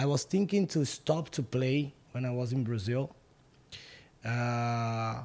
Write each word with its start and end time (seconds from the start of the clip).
I 0.00 0.06
was 0.06 0.24
thinking 0.24 0.66
to 0.68 0.86
stop 0.86 1.28
to 1.36 1.42
play 1.42 1.92
when 2.12 2.24
I 2.24 2.30
was 2.30 2.54
in 2.54 2.64
Brazil, 2.64 3.14
uh, 4.24 5.24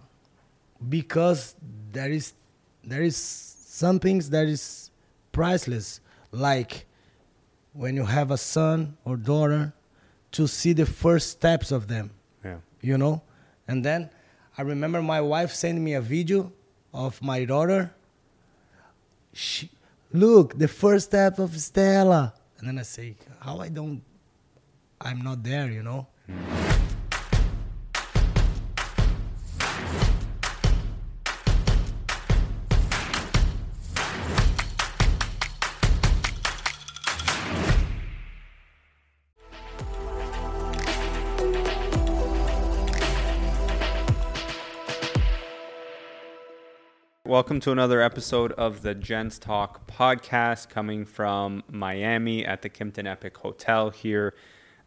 because 0.90 1.56
there 1.94 2.12
is 2.12 2.34
there 2.84 3.02
is 3.02 3.16
some 3.16 4.00
things 4.00 4.30
that 4.32 4.48
is 4.50 4.92
priceless, 5.32 6.02
like 6.32 6.86
when 7.72 7.96
you 7.96 8.04
have 8.04 8.32
a 8.32 8.38
son 8.38 8.98
or 9.06 9.16
daughter, 9.16 9.72
to 10.34 10.46
see 10.46 10.74
the 10.74 10.86
first 10.86 11.30
steps 11.30 11.72
of 11.72 11.88
them. 11.88 12.12
Yeah. 12.44 12.58
You 12.82 12.98
know, 12.98 13.22
and 13.70 13.86
then 13.86 14.10
I 14.58 14.64
remember 14.64 15.02
my 15.02 15.22
wife 15.22 15.54
sent 15.54 15.80
me 15.80 15.94
a 15.94 16.02
video 16.02 16.52
of 16.94 17.22
my 17.22 17.46
daughter. 17.46 17.94
She, 19.32 19.70
look, 20.12 20.58
the 20.60 20.68
first 20.68 21.06
step 21.06 21.40
of 21.40 21.58
Stella. 21.62 22.34
And 22.60 22.68
then 22.68 22.78
I 22.80 22.84
say, 22.84 23.16
how 23.40 23.62
I 23.62 23.70
don't, 23.70 24.02
I'm 25.02 25.22
not 25.22 25.44
there, 25.44 25.70
you 25.70 25.84
know? 25.84 26.08
Welcome 47.26 47.60
to 47.62 47.72
another 47.72 48.02
episode 48.02 48.54
of 48.54 48.82
the 48.82 48.96
Gents 48.96 49.38
Talk 49.40 49.88
podcast 49.92 50.70
coming 50.70 51.04
from 51.04 51.64
Miami 51.70 52.46
at 52.46 52.62
the 52.62 52.70
Kimpton 52.70 53.06
Epic 53.06 53.36
Hotel 53.38 53.90
here. 53.90 54.34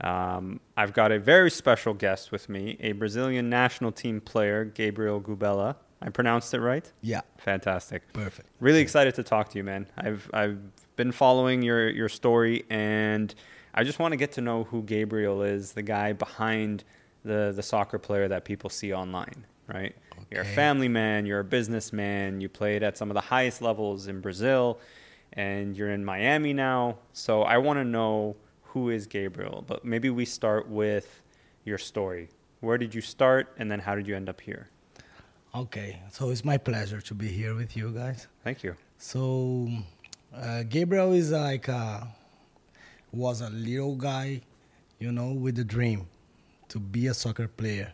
Um, 0.00 0.60
I've 0.76 0.92
got 0.92 1.10
a 1.10 1.18
very 1.18 1.50
special 1.50 1.92
guest 1.92 2.30
with 2.30 2.48
me, 2.48 2.76
a 2.80 2.92
Brazilian 2.92 3.50
national 3.50 3.92
team 3.92 4.20
player, 4.20 4.64
Gabriel 4.64 5.20
Gubela. 5.20 5.76
I 6.00 6.10
pronounced 6.10 6.54
it 6.54 6.60
right? 6.60 6.90
Yeah, 7.02 7.22
Fantastic. 7.38 8.12
perfect. 8.12 8.48
Really 8.60 8.80
excited 8.80 9.14
to 9.16 9.24
talk 9.24 9.48
to 9.50 9.58
you, 9.58 9.64
man. 9.64 9.88
I've 9.96 10.30
I've 10.32 10.58
been 10.94 11.10
following 11.10 11.62
your 11.62 11.88
your 11.90 12.08
story, 12.08 12.64
and 12.70 13.34
I 13.74 13.82
just 13.82 13.98
want 13.98 14.12
to 14.12 14.16
get 14.16 14.32
to 14.32 14.40
know 14.40 14.64
who 14.64 14.82
Gabriel 14.82 15.42
is, 15.42 15.72
the 15.72 15.82
guy 15.82 16.12
behind 16.12 16.84
the 17.24 17.52
the 17.54 17.62
soccer 17.62 17.98
player 17.98 18.28
that 18.28 18.44
people 18.44 18.70
see 18.70 18.92
online, 18.94 19.44
right? 19.66 19.94
You're 20.30 20.42
a 20.42 20.44
family 20.44 20.88
man, 20.88 21.26
you're 21.26 21.40
a 21.40 21.44
businessman, 21.44 22.40
you 22.40 22.48
played 22.48 22.82
at 22.82 22.98
some 22.98 23.10
of 23.10 23.14
the 23.14 23.20
highest 23.20 23.62
levels 23.62 24.06
in 24.08 24.20
Brazil, 24.20 24.78
and 25.32 25.76
you're 25.76 25.90
in 25.90 26.04
Miami 26.04 26.52
now. 26.52 26.98
So 27.12 27.42
I 27.42 27.58
want 27.58 27.78
to 27.78 27.84
know 27.84 28.36
who 28.72 28.90
is 28.90 29.06
Gabriel, 29.06 29.64
but 29.66 29.84
maybe 29.84 30.10
we 30.10 30.24
start 30.24 30.68
with 30.68 31.22
your 31.64 31.78
story. 31.78 32.28
Where 32.60 32.78
did 32.78 32.94
you 32.94 33.00
start, 33.00 33.54
and 33.58 33.70
then 33.70 33.80
how 33.80 33.94
did 33.94 34.06
you 34.06 34.14
end 34.16 34.28
up 34.28 34.40
here? 34.40 34.68
Okay, 35.54 36.00
so 36.10 36.30
it's 36.30 36.44
my 36.44 36.58
pleasure 36.58 37.00
to 37.00 37.14
be 37.14 37.28
here 37.28 37.54
with 37.54 37.76
you 37.76 37.90
guys. 37.90 38.26
Thank 38.44 38.62
you. 38.62 38.74
So, 38.98 39.68
uh, 40.34 40.64
Gabriel 40.68 41.12
is 41.12 41.30
like 41.32 41.68
a, 41.68 42.08
was 43.12 43.40
a 43.40 43.48
little 43.50 43.96
guy, 43.96 44.42
you 44.98 45.12
know, 45.12 45.32
with 45.32 45.58
a 45.58 45.64
dream 45.64 46.06
to 46.68 46.78
be 46.78 47.06
a 47.06 47.14
soccer 47.14 47.48
player. 47.48 47.92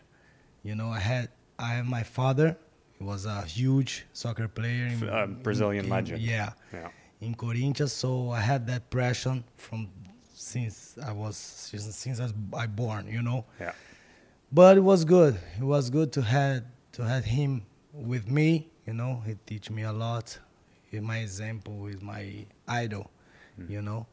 You 0.63 0.75
know, 0.75 0.89
I 0.89 0.99
had 0.99 1.29
I 1.57 1.69
have 1.75 1.85
my 1.85 2.03
father. 2.03 2.57
He 2.97 3.03
was 3.05 3.25
a 3.25 3.43
huge 3.43 4.05
soccer 4.13 4.47
player. 4.49 4.87
In, 4.87 5.07
Uh, 5.09 5.27
Brazilian 5.27 5.85
in- 5.85 5.91
legend. 5.91 6.21
Yeah, 6.21 6.51
Yeah. 6.73 6.89
in 7.21 7.33
Corinthians. 7.35 7.93
So 7.93 8.31
I 8.31 8.41
had 8.41 8.67
that 8.67 8.89
pressure 8.89 9.41
from 9.55 9.87
since 10.45 10.97
I 11.03 11.11
was 11.11 11.35
since, 11.37 11.95
since 11.95 12.19
I 12.19 12.23
was 12.23 12.67
born. 12.67 13.07
You 13.07 13.21
know, 13.21 13.45
Yeah. 13.59 13.73
but 14.51 14.77
it 14.77 14.85
was 14.91 15.03
good. 15.05 15.33
It 15.59 15.63
was 15.63 15.89
good 15.89 16.11
to 16.13 16.21
had 16.21 16.65
to 16.93 17.03
have 17.03 17.25
him 17.25 17.65
with 17.93 18.29
me. 18.29 18.69
You 18.87 18.93
know, 18.93 19.21
he 19.25 19.33
teach 19.45 19.69
me 19.71 19.83
a 19.83 19.91
lot. 19.91 20.37
He's 20.89 21.01
my 21.01 21.17
example. 21.27 21.85
He's 21.87 22.01
my 22.01 22.45
idol. 22.67 23.09
Mm-hmm. 23.59 23.71
You 23.73 23.81
know, 23.81 24.05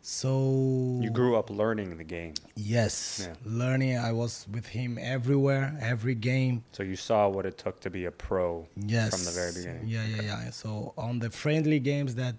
so 0.00 0.98
You 1.00 1.10
grew 1.10 1.36
up 1.36 1.50
learning 1.50 1.96
the 1.96 2.04
game. 2.04 2.34
Yes, 2.56 3.26
Yeah. 3.26 3.34
learning. 3.44 3.98
I 3.98 4.12
was 4.12 4.46
with 4.50 4.66
him 4.66 4.98
everywhere, 5.00 5.76
every 5.80 6.14
game. 6.14 6.64
So 6.72 6.82
you 6.82 6.96
saw 6.96 7.28
what 7.28 7.44
it 7.46 7.56
took 7.58 7.80
to 7.80 7.90
be 7.90 8.04
a 8.04 8.10
pro 8.10 8.66
Yes, 8.76 9.10
from 9.14 9.24
the 9.24 9.30
very 9.40 9.52
beginning. 9.52 9.86
Yeah, 9.88 10.04
yeah, 10.06 10.22
yeah. 10.22 10.50
So 10.50 10.94
on 10.96 11.18
the 11.20 11.30
friendly 11.30 11.80
games 11.80 12.14
that 12.16 12.34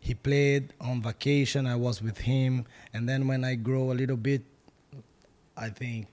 he 0.00 0.14
played 0.14 0.72
on 0.80 1.02
vacation, 1.02 1.66
I 1.66 1.76
was 1.76 2.00
with 2.02 2.18
him, 2.18 2.64
and 2.92 3.08
then 3.08 3.26
when 3.26 3.44
I 3.44 3.54
grow 3.56 3.92
a 3.92 3.94
little 3.94 4.16
bit, 4.16 4.42
I 5.56 5.68
think 5.70 6.06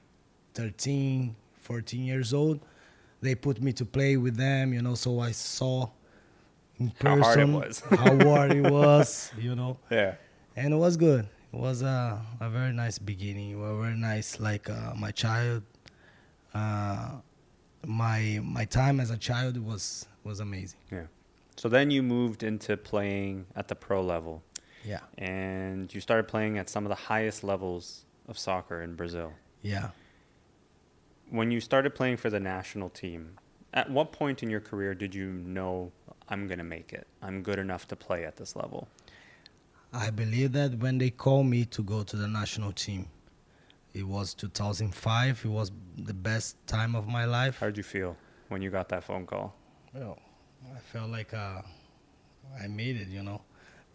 13, 0.55 1.35
14 1.57 2.03
years 2.03 2.33
old, 2.33 2.59
they 3.21 3.35
put 3.35 3.61
me 3.61 3.73
to 3.73 3.85
play 3.85 4.17
with 4.17 4.35
them. 4.37 4.73
You 4.73 4.81
know, 4.81 4.95
so 4.95 5.19
I 5.19 5.31
saw 5.31 5.89
in 6.79 6.91
How 7.01 7.15
person 7.15 7.21
hard 7.23 7.39
it 7.39 7.67
was. 7.67 7.79
how 7.79 8.29
hard 8.29 8.51
it 8.53 8.71
was. 8.71 9.31
You 9.37 9.55
know 9.55 9.77
Yeah. 9.89 10.15
and 10.55 10.73
it 10.73 10.77
was 10.77 10.97
good. 10.97 11.27
It 11.53 11.59
was 11.59 11.81
a, 11.83 12.21
a 12.41 12.49
very 12.49 12.73
nice 12.73 12.97
beginning. 12.99 13.51
It 13.51 13.55
was 13.57 13.77
very 13.81 13.95
nice, 13.95 14.39
like 14.39 14.69
uh, 14.69 14.93
my 14.95 15.11
child. 15.11 15.63
Uh, 16.53 17.11
my 17.85 18.39
my 18.43 18.65
time 18.65 18.99
as 18.99 19.09
a 19.11 19.17
child 19.17 19.57
was 19.57 20.07
was 20.23 20.39
amazing. 20.39 20.79
Yeah. 20.91 21.03
So 21.55 21.69
then 21.69 21.89
you 21.91 22.03
moved 22.03 22.43
into 22.43 22.75
playing 22.77 23.45
at 23.55 23.67
the 23.69 23.75
pro 23.75 24.01
level 24.01 24.43
Yeah, 24.83 24.99
and 25.17 25.93
you 25.93 26.01
started 26.01 26.27
playing 26.27 26.57
at 26.57 26.69
some 26.69 26.85
of 26.85 26.89
the 26.89 26.95
highest 26.95 27.43
levels 27.43 28.05
of 28.27 28.37
soccer 28.37 28.81
in 28.81 28.95
Brazil. 28.95 29.33
yeah. 29.61 29.89
When 31.29 31.49
you 31.49 31.59
started 31.59 31.95
playing 31.95 32.17
for 32.17 32.29
the 32.29 32.39
national 32.39 32.89
team, 32.89 33.37
at 33.73 33.89
what 33.89 34.11
point 34.11 34.43
in 34.43 34.49
your 34.49 34.59
career 34.61 34.93
did 34.93 35.15
you 35.15 35.27
know 35.31 35.91
I'm 36.29 36.45
going 36.47 36.59
to 36.59 36.63
make 36.63 36.93
it? 36.93 37.07
I'm 37.21 37.41
good 37.41 37.57
enough 37.57 37.87
to 37.87 37.95
play 37.95 38.25
at 38.25 38.35
this 38.35 38.55
level? 38.55 38.87
I 39.91 40.11
believe 40.11 40.51
that 40.51 40.77
when 40.77 40.97
they 40.99 41.09
called 41.09 41.47
me 41.47 41.65
to 41.65 41.81
go 41.81 42.03
to 42.03 42.15
the 42.15 42.27
national 42.27 42.73
team, 42.73 43.07
it 43.93 44.03
was 44.07 44.33
2005. 44.35 45.41
It 45.45 45.47
was 45.47 45.71
the 45.97 46.13
best 46.13 46.57
time 46.67 46.95
of 46.95 47.07
my 47.07 47.25
life. 47.25 47.57
How 47.59 47.67
did 47.67 47.77
you 47.77 47.83
feel 47.83 48.17
when 48.49 48.61
you 48.61 48.69
got 48.69 48.89
that 48.89 49.03
phone 49.03 49.25
call? 49.25 49.55
Well, 49.93 50.19
I 50.75 50.79
felt 50.79 51.09
like 51.09 51.33
uh, 51.33 51.61
I 52.61 52.67
made 52.67 52.97
it. 52.97 53.07
You 53.07 53.23
know, 53.23 53.41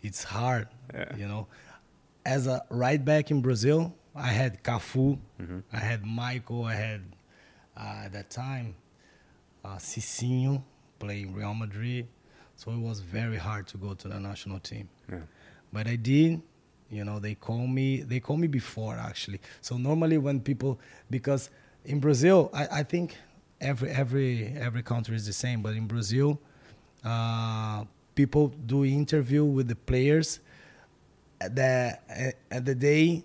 it's 0.02 0.24
hard. 0.24 0.68
Yeah. 0.94 1.16
You 1.16 1.28
know, 1.28 1.46
as 2.24 2.46
a 2.46 2.62
right 2.70 3.02
back 3.04 3.30
in 3.30 3.41
Brazil, 3.42 3.94
I 4.14 4.28
had 4.28 4.62
Cafu, 4.62 5.18
Mhm. 5.41 5.62
I 5.72 5.78
had 5.78 6.02
Maicon, 6.04 6.66
I 6.66 6.74
had 6.74 7.02
uh, 7.76 8.02
at 8.04 8.12
that 8.12 8.30
time 8.30 8.74
uh, 9.64 9.76
Cicinho 9.76 10.62
playing 10.98 11.34
Real 11.34 11.54
Madrid. 11.54 12.06
So 12.56 12.72
it 12.72 12.78
was 12.78 13.00
very 13.00 13.36
hard 13.38 13.66
to 13.68 13.78
go 13.78 13.94
to 13.94 14.08
the 14.08 14.18
national 14.20 14.58
team. 14.60 14.88
Yeah. 15.10 15.20
But 15.72 15.86
I 15.86 15.97
did. 15.97 16.42
You 16.91 17.04
know, 17.04 17.20
they 17.20 17.34
call 17.36 17.66
me. 17.68 18.02
They 18.02 18.18
call 18.20 18.36
me 18.36 18.48
before 18.48 18.97
actually. 18.97 19.41
So 19.60 19.76
normally 19.78 20.18
when 20.18 20.41
people, 20.41 20.80
because 21.08 21.48
in 21.84 22.00
Brazil, 22.00 22.50
I, 22.52 22.80
I 22.80 22.82
think 22.82 23.16
every 23.60 23.91
every 23.91 24.47
every 24.58 24.82
country 24.82 25.14
is 25.14 25.24
the 25.24 25.32
same. 25.32 25.62
But 25.62 25.74
in 25.76 25.86
Brazil, 25.86 26.41
uh, 27.04 27.84
people 28.14 28.48
do 28.48 28.84
interview 28.84 29.44
with 29.44 29.68
the 29.68 29.76
players. 29.76 30.40
At 31.40 31.56
the 31.56 31.98
at 32.50 32.64
the 32.66 32.74
day 32.74 33.24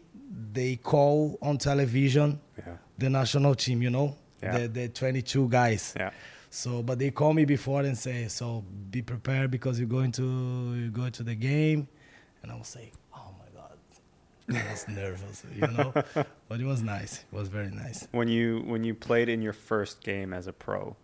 they 0.53 0.77
call 0.77 1.37
on 1.41 1.57
television 1.57 2.39
Yeah. 2.57 2.77
the 2.97 3.09
national 3.09 3.55
team. 3.55 3.81
You 3.81 3.89
know, 3.89 4.15
Yeah. 4.41 4.57
the 4.59 4.67
the 4.67 4.87
22 4.89 5.49
guys. 5.49 5.93
Yeah. 5.97 6.11
So, 6.49 6.81
but 6.81 6.99
they 6.99 7.11
call 7.11 7.33
me 7.33 7.43
before 7.43 7.81
and 7.81 7.97
say, 7.97 8.29
"So 8.29 8.63
be 8.89 9.01
prepared 9.01 9.51
because 9.51 9.77
you're 9.79 9.89
going 9.89 10.13
to 10.13 10.23
you 10.77 10.89
go 10.91 11.09
to 11.09 11.23
the 11.23 11.35
game," 11.35 11.87
and 12.41 12.51
I 12.51 12.55
was 12.55 12.67
say, 12.69 12.91
"Oh 13.13 13.31
my 13.37 13.49
god," 13.59 13.77
I 14.65 14.71
was 14.71 14.87
nervous, 15.01 15.43
you 15.53 15.67
know. 15.67 15.91
but 16.47 16.61
it 16.61 16.65
was 16.65 16.81
nice. 16.81 17.25
It 17.29 17.35
was 17.35 17.49
very 17.49 17.71
nice. 17.71 18.07
When 18.11 18.29
you 18.29 18.61
when 18.65 18.85
you 18.85 18.95
played 18.95 19.27
in 19.27 19.41
your 19.41 19.51
first 19.53 20.01
game 20.01 20.31
as 20.31 20.47
a 20.47 20.53
pro, 20.53 20.95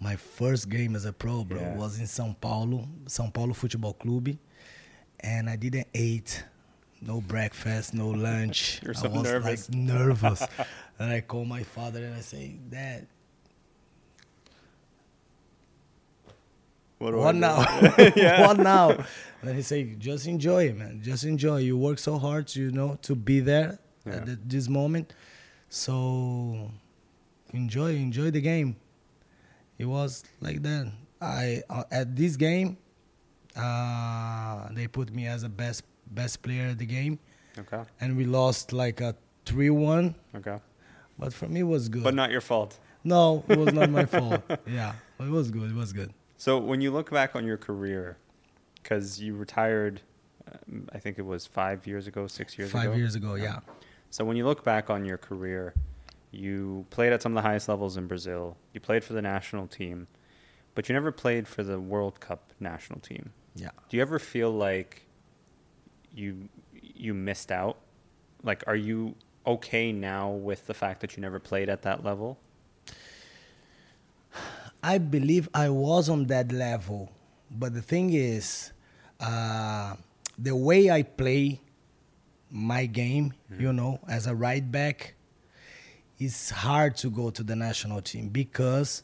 My 0.00 0.16
first 0.16 0.68
game 0.68 0.96
as 0.96 1.04
a 1.06 1.12
pro, 1.12 1.44
bro, 1.44 1.60
Yeah. 1.60 1.76
was 1.76 1.98
in 1.98 2.06
São 2.06 2.34
Paulo, 2.38 2.86
São 3.06 3.32
Paulo 3.32 3.54
Futebol 3.54 3.94
Clube, 3.98 4.36
and 5.20 5.48
I 5.48 5.56
didn't 5.56 5.86
eat. 5.94 6.44
No 7.00 7.20
breakfast, 7.20 7.92
no 7.94 8.08
lunch. 8.28 8.80
You're 8.82 8.94
I 8.96 9.00
so 9.00 9.08
was 9.10 9.22
nervous. 9.22 9.68
like 9.70 9.76
nervous. 9.78 10.42
and 10.98 11.10
I 11.12 11.20
call 11.20 11.44
my 11.44 11.62
father 11.62 12.02
and 12.04 12.14
I 12.14 12.20
say, 12.20 12.56
Dad, 12.70 13.06
what, 16.98 17.14
what 17.14 17.34
now? 17.34 17.56
What 18.46 18.58
now? 18.58 18.90
And 18.90 19.04
then 19.42 19.56
he 19.56 19.62
say, 19.62 19.84
just 19.98 20.26
enjoy 20.26 20.68
it, 20.68 20.76
man. 20.76 21.00
Just 21.02 21.24
enjoy. 21.24 21.58
You 21.58 21.76
work 21.76 21.98
so 21.98 22.18
hard, 22.18 22.46
to, 22.48 22.60
you 22.62 22.70
know, 22.70 22.98
to 23.02 23.14
be 23.14 23.40
there 23.40 23.78
Yeah. 24.06 24.12
at 24.14 24.26
th- 24.26 24.38
this 24.46 24.68
moment. 24.68 25.12
So 25.68 26.70
enjoy, 27.52 27.96
enjoy 27.96 28.30
the 28.30 28.40
game. 28.40 28.76
It 29.78 29.86
was 29.86 30.24
like 30.40 30.62
that. 30.62 30.92
I 31.20 31.62
uh, 31.70 31.84
at 31.90 32.14
this 32.16 32.36
game, 32.36 32.76
uh, 33.56 34.68
they 34.72 34.86
put 34.86 35.12
me 35.12 35.26
as 35.26 35.42
a 35.42 35.48
best 35.48 35.84
best 36.08 36.42
player 36.42 36.68
at 36.68 36.78
the 36.78 36.86
game, 36.86 37.18
Okay. 37.58 37.82
and 38.00 38.16
we 38.16 38.24
lost 38.24 38.72
like 38.72 39.00
a 39.00 39.14
three-one. 39.46 40.14
Okay. 40.34 40.58
But 41.18 41.32
for 41.32 41.48
me, 41.48 41.60
it 41.60 41.64
was 41.64 41.88
good. 41.88 42.02
But 42.04 42.14
not 42.14 42.30
your 42.30 42.40
fault. 42.40 42.78
no, 43.04 43.44
it 43.48 43.58
was 43.58 43.72
not 43.72 43.90
my 43.90 44.04
fault. 44.16 44.42
Yeah, 44.66 44.94
but 45.18 45.26
it 45.26 45.30
was 45.30 45.50
good. 45.50 45.70
It 45.70 45.76
was 45.76 45.92
good. 45.92 46.12
So 46.36 46.58
when 46.58 46.80
you 46.80 46.90
look 46.90 47.10
back 47.10 47.36
on 47.36 47.44
your 47.46 47.56
career, 47.56 48.16
because 48.82 49.20
you 49.20 49.34
retired, 49.34 50.00
um, 50.52 50.88
I 50.92 50.98
think 50.98 51.18
it 51.18 51.24
was 51.24 51.46
five 51.46 51.86
years 51.86 52.06
ago, 52.06 52.26
six 52.26 52.58
years 52.58 52.70
Five 52.70 52.90
ago. 52.90 52.94
years 52.96 53.14
ago, 53.14 53.34
yeah. 53.36 53.60
So 54.10 54.24
when 54.24 54.36
you 54.36 54.44
look 54.44 54.62
back 54.64 54.90
on 54.90 55.04
your 55.04 55.16
career, 55.18 55.74
you 56.34 56.86
played 56.90 57.12
at 57.12 57.22
some 57.22 57.36
of 57.36 57.42
the 57.42 57.48
highest 57.48 57.68
levels 57.68 57.96
in 57.96 58.06
Brazil. 58.06 58.56
You 58.72 58.80
played 58.80 59.04
for 59.04 59.12
the 59.12 59.22
national 59.22 59.66
team, 59.66 60.06
but 60.74 60.88
you 60.88 60.92
never 60.92 61.12
played 61.12 61.46
for 61.48 61.62
the 61.62 61.80
World 61.80 62.20
Cup 62.20 62.52
national 62.60 63.00
team. 63.00 63.32
Yeah. 63.54 63.70
Do 63.88 63.96
you 63.96 64.02
ever 64.02 64.18
feel 64.18 64.50
like 64.50 65.06
you 66.12 66.48
you 66.72 67.14
missed 67.14 67.50
out? 67.52 67.78
Like, 68.42 68.64
are 68.66 68.76
you 68.76 69.14
okay 69.46 69.92
now 69.92 70.30
with 70.30 70.66
the 70.66 70.74
fact 70.74 71.00
that 71.00 71.16
you 71.16 71.20
never 71.20 71.38
played 71.38 71.68
at 71.68 71.82
that 71.82 72.04
level? 72.04 72.38
I 74.82 74.98
believe 74.98 75.48
I 75.54 75.70
was 75.70 76.08
on 76.08 76.26
that 76.26 76.52
level, 76.52 77.10
but 77.50 77.72
the 77.72 77.80
thing 77.80 78.12
is, 78.12 78.72
uh, 79.18 79.94
the 80.38 80.54
way 80.54 80.90
I 80.90 81.02
play 81.02 81.60
my 82.50 82.84
game, 82.86 83.32
you 83.58 83.72
know, 83.72 84.00
as 84.08 84.26
a 84.26 84.34
right 84.34 84.70
back, 84.70 85.13
it's 86.18 86.50
hard 86.50 86.96
to 86.98 87.10
go 87.10 87.30
to 87.30 87.42
the 87.42 87.56
national 87.56 88.00
team 88.00 88.28
because 88.28 89.02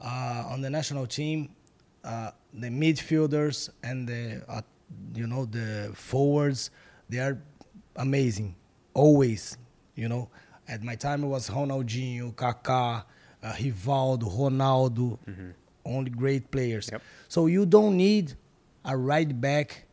uh, 0.00 0.44
on 0.50 0.60
the 0.60 0.70
national 0.70 1.06
team, 1.06 1.50
uh, 2.04 2.30
the 2.54 2.68
midfielders 2.68 3.68
and 3.82 4.08
the 4.08 4.42
uh, 4.48 4.62
you 5.14 5.26
know 5.26 5.44
the 5.44 5.90
forwards, 5.94 6.70
they 7.08 7.18
are 7.18 7.38
amazing, 7.96 8.54
always. 8.94 9.58
You 9.94 10.08
know, 10.08 10.28
at 10.68 10.82
my 10.82 10.94
time 10.96 11.24
it 11.24 11.26
was 11.28 11.48
Ronaldinho, 11.50 12.34
Kaká, 12.34 13.04
uh, 13.42 13.52
Rivaldo, 13.52 14.24
Ronaldo, 14.24 15.18
only 15.84 16.10
great 16.10 16.50
players. 16.50 16.88
Yep. 16.92 17.02
So 17.28 17.46
you 17.46 17.64
don't 17.66 17.96
need 17.96 18.34
a 18.84 18.96
right 18.96 19.38
back, 19.40 19.84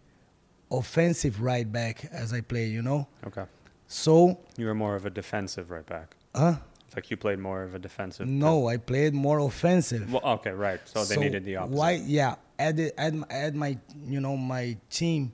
offensive 0.71 1.41
right 1.41 1.69
back 1.71 2.05
as 2.11 2.33
I 2.33 2.41
play. 2.41 2.67
You 2.67 2.81
know, 2.81 3.07
Okay. 3.25 3.45
so 3.87 4.39
You 4.57 4.65
were 4.67 4.75
more 4.75 4.95
of 4.95 5.05
a 5.05 5.09
defensive 5.09 5.69
right 5.71 5.85
back. 5.85 6.15
Uh, 6.35 6.55
Like 6.95 7.09
you 7.11 7.17
played 7.17 7.39
more 7.39 7.63
of 7.63 7.73
a 7.75 7.79
defensive. 7.79 8.27
no, 8.27 8.67
I 8.67 8.77
played 8.77 9.13
more 9.13 9.39
offensive. 9.39 10.11
Well, 10.13 10.21
okay, 10.35 10.51
right. 10.51 10.79
So 10.85 11.03
they 11.05 11.17
needed 11.17 11.43
the 11.45 11.55
opposite. 11.57 11.75
Why? 11.77 11.91
Yeah, 12.05 12.35
at 12.59 12.77
the, 12.77 12.99
at, 12.99 13.13
my- 13.13 13.27
at 13.29 13.55
my 13.55 13.77
you 14.05 14.19
know 14.21 14.37
my 14.37 14.77
team, 14.89 15.31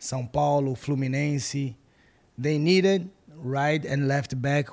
São 0.00 0.30
Paulo, 0.32 0.74
Fluminense, 0.74 1.74
they 2.38 2.56
needed 2.58 3.10
right 3.36 3.84
and 3.84 4.08
left 4.08 4.40
back 4.40 4.68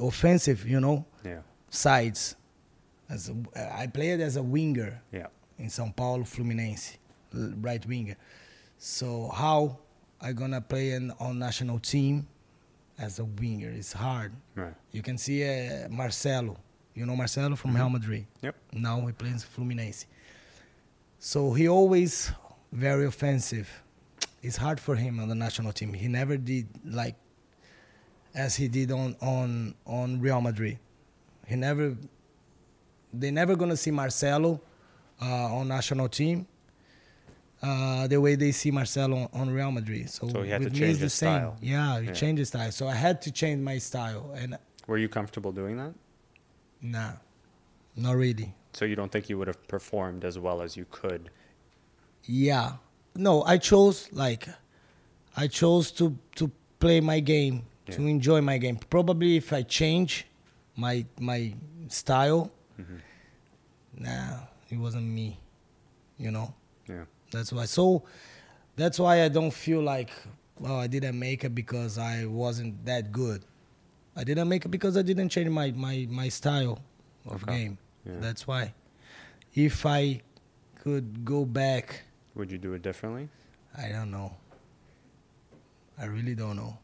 offensive. 0.00 0.66
You 0.68 0.80
know 0.80 1.04
Yeah. 1.24 1.40
sides. 1.70 2.36
As 3.08 3.30
a, 3.30 3.34
I 3.82 3.86
played 3.86 4.20
as 4.20 4.36
a 4.36 4.42
winger 4.42 5.00
Yeah. 5.12 5.28
in 5.58 5.66
São 5.68 5.94
Paulo, 5.94 6.24
Fluminense, 6.24 6.96
right 7.32 7.84
winger. 7.86 8.16
So 8.78 9.28
how 9.32 9.78
I 10.20 10.32
gonna 10.32 10.60
play 10.60 10.90
in, 10.90 11.12
on 11.20 11.38
national 11.38 11.78
team 11.78 12.26
as 12.98 13.18
a 13.18 13.24
winger? 13.24 13.70
It's 13.70 13.92
hard. 13.92 14.32
Right. 14.54 14.74
You 14.92 15.02
can 15.02 15.18
see 15.18 15.44
uh, 15.44 15.88
Marcelo. 15.88 16.56
You 16.94 17.04
know 17.04 17.14
Marcelo 17.14 17.56
from 17.56 17.74
Real 17.76 17.90
Madrid. 17.90 18.26
Yep. 18.42 18.54
Now 18.72 19.04
he 19.06 19.12
plays 19.12 19.44
Fluminense. 19.44 20.06
So 21.18 21.52
he 21.52 21.68
always 21.68 22.32
very 22.72 23.06
offensive. 23.06 23.82
It's 24.42 24.56
hard 24.56 24.80
for 24.80 24.96
him 24.96 25.20
on 25.20 25.28
the 25.28 25.34
national 25.34 25.72
team. 25.72 25.92
He 25.92 26.08
never 26.08 26.36
did 26.36 26.68
like 26.84 27.16
as 28.34 28.56
he 28.56 28.68
did 28.68 28.92
on 28.92 29.16
on 29.20 29.74
on 29.86 30.20
Real 30.20 30.40
Madrid. 30.40 30.78
He 31.46 31.56
never. 31.56 31.96
They 33.12 33.30
never 33.30 33.56
gonna 33.56 33.76
see 33.76 33.90
Marcelo 33.90 34.60
uh, 35.20 35.54
on 35.56 35.68
national 35.68 36.08
team. 36.08 36.46
Uh, 37.62 38.06
the 38.06 38.20
way 38.20 38.34
they 38.36 38.52
see 38.52 38.70
Marcelo 38.70 39.16
on, 39.16 39.28
on 39.32 39.50
Real 39.50 39.72
Madrid. 39.72 40.10
So, 40.10 40.28
So 40.28 40.42
he 40.42 40.50
had 40.50 40.62
with 40.62 40.72
me 40.74 40.78
change 40.80 40.90
it's 40.92 41.00
the 41.00 41.10
same. 41.10 41.38
style. 41.38 41.56
Yeah, 41.62 42.00
he 42.00 42.06
Yeah. 42.08 42.12
changed 42.12 42.38
his 42.38 42.48
style. 42.48 42.70
So 42.70 42.86
I 42.86 42.94
had 42.94 43.22
to 43.22 43.30
change 43.32 43.60
my 43.62 43.78
style, 43.78 44.32
and 44.36 44.58
Were 44.86 44.98
you 44.98 45.08
comfortable 45.08 45.52
doing 45.52 45.76
that? 45.78 45.94
Nah, 46.82 47.12
not 47.96 48.14
really. 48.16 48.54
So 48.74 48.84
you 48.84 48.94
don't 48.94 49.10
think 49.10 49.28
you 49.30 49.38
would 49.38 49.48
have 49.48 49.66
performed 49.68 50.22
as 50.24 50.38
well 50.38 50.60
as 50.60 50.76
you 50.76 50.84
could? 50.90 51.30
Yeah, 52.24 52.76
no, 53.14 53.42
I 53.44 53.56
chose 53.58 54.08
like, 54.12 54.46
I 55.36 55.48
chose 55.48 55.90
to 55.92 56.16
to 56.36 56.50
play 56.78 57.00
my 57.00 57.20
game, 57.20 57.62
to 57.90 58.06
enjoy 58.06 58.40
my 58.42 58.58
game. 58.58 58.76
Probably 58.90 59.36
if 59.36 59.52
I 59.52 59.62
change 59.62 60.26
my 60.76 61.06
my 61.18 61.54
style, 61.88 62.50
nah, 63.98 64.40
it 64.70 64.76
wasn't 64.76 65.06
me. 65.06 65.40
You 66.18 66.30
know, 66.30 66.54
Yeah. 66.88 67.04
That's 67.30 67.52
why. 67.52 67.64
So 67.66 68.04
that's 68.76 68.98
why 68.98 69.22
I 69.24 69.28
don't 69.28 69.52
feel 69.52 69.80
like, 69.82 70.10
well, 70.58 70.78
I 70.78 70.86
didn't 70.86 71.18
make 71.18 71.44
it 71.44 71.54
because 71.54 71.98
I 71.98 72.24
wasn't 72.26 72.84
that 72.86 73.12
good. 73.12 73.44
I 74.16 74.24
didn't 74.24 74.48
make 74.48 74.64
it 74.64 74.68
because 74.70 74.96
I 74.96 75.02
didn't 75.02 75.28
change 75.28 75.50
my 75.50 75.70
my 75.72 76.06
my 76.10 76.28
style 76.28 76.78
of 77.26 77.42
Okay. 77.44 77.58
game. 77.58 77.78
Yeah. 78.04 78.14
That's 78.20 78.46
why. 78.46 78.72
If 79.54 79.84
I 79.86 80.22
could 80.80 81.24
go 81.24 81.44
back, 81.44 82.02
Would 82.34 82.50
you 82.52 82.58
do 82.58 82.72
it 82.74 82.82
differently? 82.82 83.28
I 83.76 83.88
don't 83.88 84.10
know. 84.10 84.32
I 85.98 86.04
really 86.06 86.34
don't 86.34 86.56
know. 86.56 86.78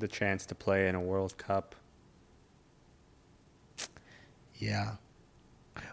The 0.00 0.08
chance 0.08 0.46
to 0.46 0.54
play 0.54 0.88
in 0.88 0.94
a 0.94 1.00
World 1.00 1.36
Cup. 1.38 1.74
Yeah. 4.56 4.96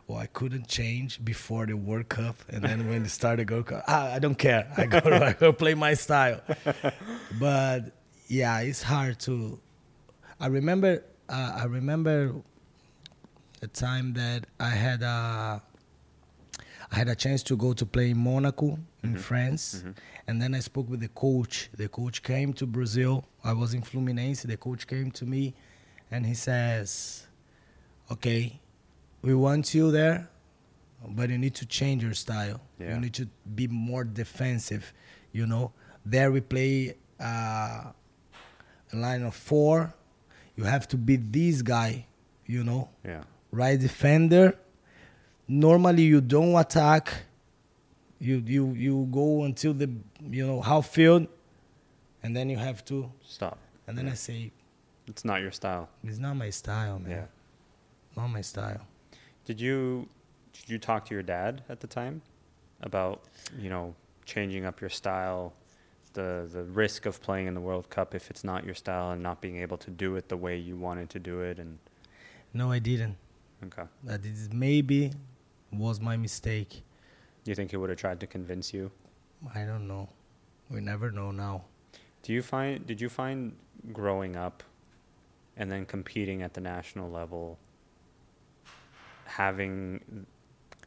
Well, 0.08 0.20
I 0.20 0.28
couldn't 0.28 0.68
change 0.68 1.24
before 1.24 1.66
the 1.66 1.74
World 1.76 2.10
Cup, 2.10 2.36
and 2.50 2.64
then 2.64 2.88
when 2.88 3.04
it 3.04 3.10
started 3.10 3.50
World 3.50 3.68
Cup, 3.68 3.84
ah, 3.88 4.14
I 4.14 4.20
don't 4.20 4.38
care. 4.38 4.72
I 4.78 4.86
go, 4.86 5.00
I 5.04 5.34
go 5.34 5.52
play 5.54 5.74
my 5.74 5.94
style. 5.96 6.42
But 7.40 7.92
yeah, 8.28 8.60
it's 8.62 8.82
hard 8.84 9.20
to. 9.22 9.60
I 10.40 10.48
remember. 10.48 11.04
Uh, 11.28 11.58
I 11.62 11.64
remember 11.66 12.36
a 13.62 13.68
time 13.68 14.14
that 14.14 14.46
I 14.60 14.70
had 14.70 15.02
a. 15.02 15.62
I 16.92 16.96
had 16.96 17.08
a 17.10 17.16
chance 17.16 17.42
to 17.44 17.58
go 17.58 17.74
to 17.74 17.86
play 17.86 18.12
in 18.12 18.18
Monaco 18.18 18.78
in 19.04 19.18
France, 19.18 19.84
and 20.28 20.40
then 20.42 20.54
I 20.54 20.60
spoke 20.60 20.88
with 20.88 21.00
the 21.00 21.08
coach. 21.10 21.70
The 21.76 21.88
coach 21.90 22.22
came 22.22 22.54
to 22.54 22.68
Brazil. 22.68 23.26
I 23.44 23.54
was 23.54 23.74
in 23.74 23.82
Fluminense. 23.82 24.44
The 24.46 24.56
coach 24.58 24.86
came 24.86 25.10
to 25.12 25.26
me, 25.26 25.56
and 26.12 26.26
he 26.28 26.36
says, 26.36 27.26
"Okay, 28.12 28.60
we 29.26 29.34
want 29.34 29.74
you 29.74 29.92
there, 29.92 30.30
but 31.18 31.30
you 31.30 31.38
need 31.38 31.56
to 31.56 31.66
change 31.66 32.04
your 32.04 32.14
style. 32.14 32.60
Yeah. 32.80 32.94
You 32.94 33.00
need 33.02 33.14
to 33.16 33.26
be 33.56 33.68
more 33.68 34.04
defensive. 34.04 34.94
You 35.32 35.46
know, 35.48 35.72
there 36.06 36.32
we 36.32 36.42
play 36.42 36.96
uh, 37.20 37.92
a 38.94 38.96
line 39.06 39.24
of 39.24 39.36
four. 39.36 39.94
You 40.56 40.64
have 40.66 40.88
to 40.90 40.98
be 40.98 41.16
this 41.18 41.62
guy. 41.62 42.06
You 42.46 42.64
know, 42.64 42.90
Yeah. 43.04 43.24
right 43.52 43.80
defender. 43.80 44.54
Normally 45.48 46.04
you 46.04 46.22
don't 46.22 46.56
attack. 46.56 47.10
You 48.20 48.36
you 48.46 48.64
you 48.74 49.08
go 49.12 49.44
until 49.44 49.74
the 49.74 49.90
you 50.38 50.46
know 50.48 50.62
half 50.62 50.88
field, 50.88 51.28
and 52.24 52.36
then 52.36 52.50
you 52.50 52.58
have 52.58 52.86
to. 52.86 53.12
Stop. 53.24 53.58
And 53.88 53.98
then 53.98 54.06
Yeah. 54.06 54.14
I 54.14 54.16
say, 54.16 54.52
It's 55.08 55.24
not 55.26 55.42
your 55.42 55.52
style. 55.52 55.90
it's 56.04 56.18
not 56.20 56.36
my 56.36 56.50
style, 56.52 56.98
man. 57.00 57.12
Yeah. 57.12 57.26
Not 58.18 58.28
my 58.30 58.42
style. 58.42 58.82
Did 59.46 59.62
you 59.62 60.08
did 60.54 60.70
you 60.70 60.78
talk 60.80 61.06
to 61.06 61.14
your 61.14 61.24
dad 61.24 61.64
at 61.70 61.80
the 61.80 61.88
time 61.88 62.22
about 62.82 63.24
you 63.58 63.70
know 63.70 63.96
changing 64.26 64.66
up 64.66 64.82
your 64.82 64.90
style, 64.90 65.54
the 66.14 66.48
the 66.52 66.64
risk 66.64 67.06
of 67.06 67.22
playing 67.22 67.48
in 67.48 67.54
the 67.54 67.62
World 67.62 67.90
Cup 67.90 68.16
if 68.16 68.30
it's 68.30 68.44
not 68.44 68.66
your 68.66 68.76
style 68.76 69.12
and 69.12 69.22
not 69.22 69.42
being 69.42 69.58
able 69.58 69.78
to 69.78 69.92
do 69.92 70.16
it 70.16 70.30
the 70.30 70.38
way 70.38 70.58
you 70.58 70.76
wanted 70.76 71.10
to 71.12 71.20
do 71.20 71.42
it 71.42 71.60
and 71.60 71.78
No, 72.54 72.72
I 72.72 72.80
didn't. 72.80 73.18
okay. 73.66 73.84
That 74.04 74.26
is 74.26 74.50
maybe 74.52 75.12
was 75.72 76.00
my 76.00 76.18
mistake. 76.18 76.82
Do 77.44 77.52
you 77.52 77.56
think 77.56 77.72
he 77.72 77.78
would 77.78 77.90
have 77.90 78.00
tried 78.00 78.20
to 78.22 78.28
convince 78.28 78.74
you? 78.74 78.92
I 79.54 79.64
don't 79.66 79.88
know. 79.88 80.10
We 80.70 80.82
never 80.82 81.12
know 81.12 81.32
now. 81.32 81.66
Do 82.24 82.34
you 82.34 82.42
find 82.42 82.88
did 82.88 83.00
you 83.00 83.10
find 83.10 83.56
growing 83.94 84.36
up 84.36 84.64
and 85.58 85.72
then 85.72 85.86
competing 85.86 86.42
at 86.42 86.54
the 86.54 86.62
national 86.62 87.12
level 87.12 87.60
having 89.26 90.26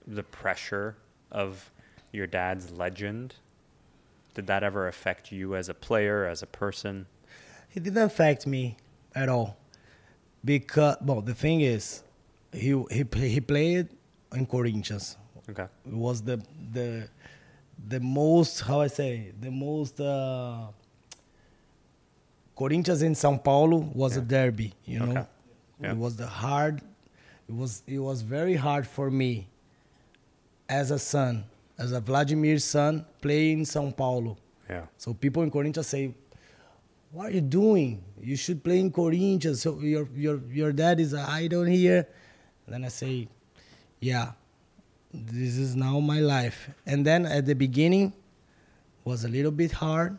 the 0.06 0.22
pressure 0.22 0.96
of 1.30 1.70
your 2.12 2.26
dad's 2.26 2.70
legend 2.70 3.34
did 4.34 4.46
that 4.46 4.62
ever 4.62 4.88
affect 4.88 5.30
you 5.32 5.54
as 5.56 5.68
a 5.68 5.74
player 5.74 6.24
as 6.26 6.42
a 6.42 6.46
person 6.46 7.06
It 7.74 7.82
didn't 7.82 8.02
affect 8.04 8.46
me 8.46 8.76
at 9.14 9.28
all. 9.28 9.56
Because 10.44 10.96
well, 11.02 11.20
the 11.20 11.34
thing 11.34 11.60
is, 11.60 12.02
he 12.52 12.70
he 12.90 13.04
he 13.34 13.40
played 13.40 13.88
in 14.32 14.46
Corinthians. 14.46 15.16
okay 15.50 15.66
It 15.86 15.92
was 16.06 16.22
the 16.22 16.36
the 16.72 17.08
the 17.88 18.00
most 18.00 18.60
how 18.62 18.80
I 18.80 18.88
say 18.88 19.32
the 19.40 19.50
most 19.50 20.00
uh, 20.00 20.68
Corinthians 22.56 23.02
in 23.02 23.12
São 23.14 23.42
Paulo 23.42 23.78
was 23.94 24.16
a 24.16 24.20
derby. 24.22 24.72
You 24.84 24.98
know, 25.00 25.10
Okay. 25.12 25.26
Yeah. 25.80 25.92
it 25.92 25.96
was 25.96 26.16
the 26.16 26.26
hard. 26.26 26.80
It 27.48 27.54
was 27.54 27.82
it 27.86 27.98
was 27.98 28.22
very 28.22 28.54
hard 28.56 28.86
for 28.86 29.10
me 29.10 29.48
as 30.68 30.90
a 30.90 30.98
son, 30.98 31.44
as 31.78 31.92
a 31.92 32.00
Wladimir 32.00 32.58
son, 32.58 33.06
playing 33.22 33.60
in 33.60 33.64
São 33.64 33.96
Paulo. 33.96 34.36
Yeah. 34.68 34.86
So 34.98 35.14
people 35.14 35.42
in 35.42 35.50
Corinthians 35.50 35.86
say, 35.86 36.14
"What 37.10 37.28
are 37.28 37.30
you 37.30 37.40
doing? 37.40 38.02
You 38.20 38.36
should 38.36 38.62
play 38.62 38.80
in 38.80 38.92
Corinthians. 38.92 39.62
So 39.62 39.80
your 39.80 40.06
your 40.14 40.40
your 40.52 40.72
dad 40.72 41.00
is 41.00 41.12
an 41.14 41.24
idol 41.24 41.64
here." 41.64 42.06
And 42.66 42.74
then 42.74 42.84
I 42.84 42.88
say, 42.88 43.28
"Yeah, 43.98 44.32
this 45.12 45.56
is 45.56 45.74
now 45.74 46.00
my 46.00 46.20
life." 46.20 46.68
And 46.84 47.06
then 47.06 47.24
at 47.24 47.46
the 47.46 47.54
beginning 47.54 48.12
was 49.04 49.24
a 49.24 49.28
little 49.28 49.52
bit 49.52 49.72
hard. 49.72 50.18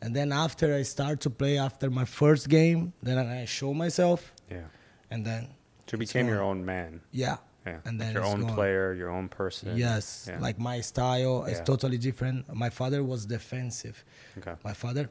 And 0.00 0.14
then 0.14 0.32
after 0.32 0.72
I 0.74 0.82
start 0.82 1.20
to 1.22 1.30
play 1.30 1.58
after 1.58 1.90
my 1.90 2.04
first 2.04 2.48
game, 2.48 2.92
then 3.02 3.18
I 3.18 3.44
show 3.44 3.74
myself, 3.74 4.32
Yeah. 4.48 4.68
and 5.10 5.26
then 5.26 5.48
It's 5.96 6.12
became 6.12 6.26
your 6.28 6.42
own 6.42 6.64
man. 6.64 7.00
yeah, 7.12 7.36
Yeah. 7.66 7.80
And 7.84 7.98
Like 8.00 8.14
your 8.14 8.24
own 8.24 8.40
gone. 8.42 8.54
player, 8.54 8.94
your 8.94 9.10
own 9.10 9.28
person. 9.28 9.76
yes, 9.76 10.26
Yeah. 10.28 10.38
like 10.40 10.58
my 10.58 10.80
style 10.80 11.44
is 11.44 11.58
Yeah. 11.58 11.64
totally 11.64 11.98
different. 11.98 12.38
My 12.54 12.70
father 12.70 13.02
was 13.04 13.26
defensive. 13.26 13.96
Okay. 14.38 14.54
my 14.64 14.72
father 14.74 15.08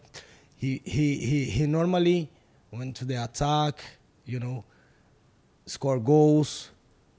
he 0.56 0.82
he 0.86 1.06
he, 1.30 1.40
he 1.58 1.66
normally 1.68 2.30
went 2.72 2.96
to 3.00 3.06
the 3.06 3.16
attack 3.24 3.76
you 4.26 4.40
know 4.40 4.64
score 5.66 6.00
goals 6.00 6.72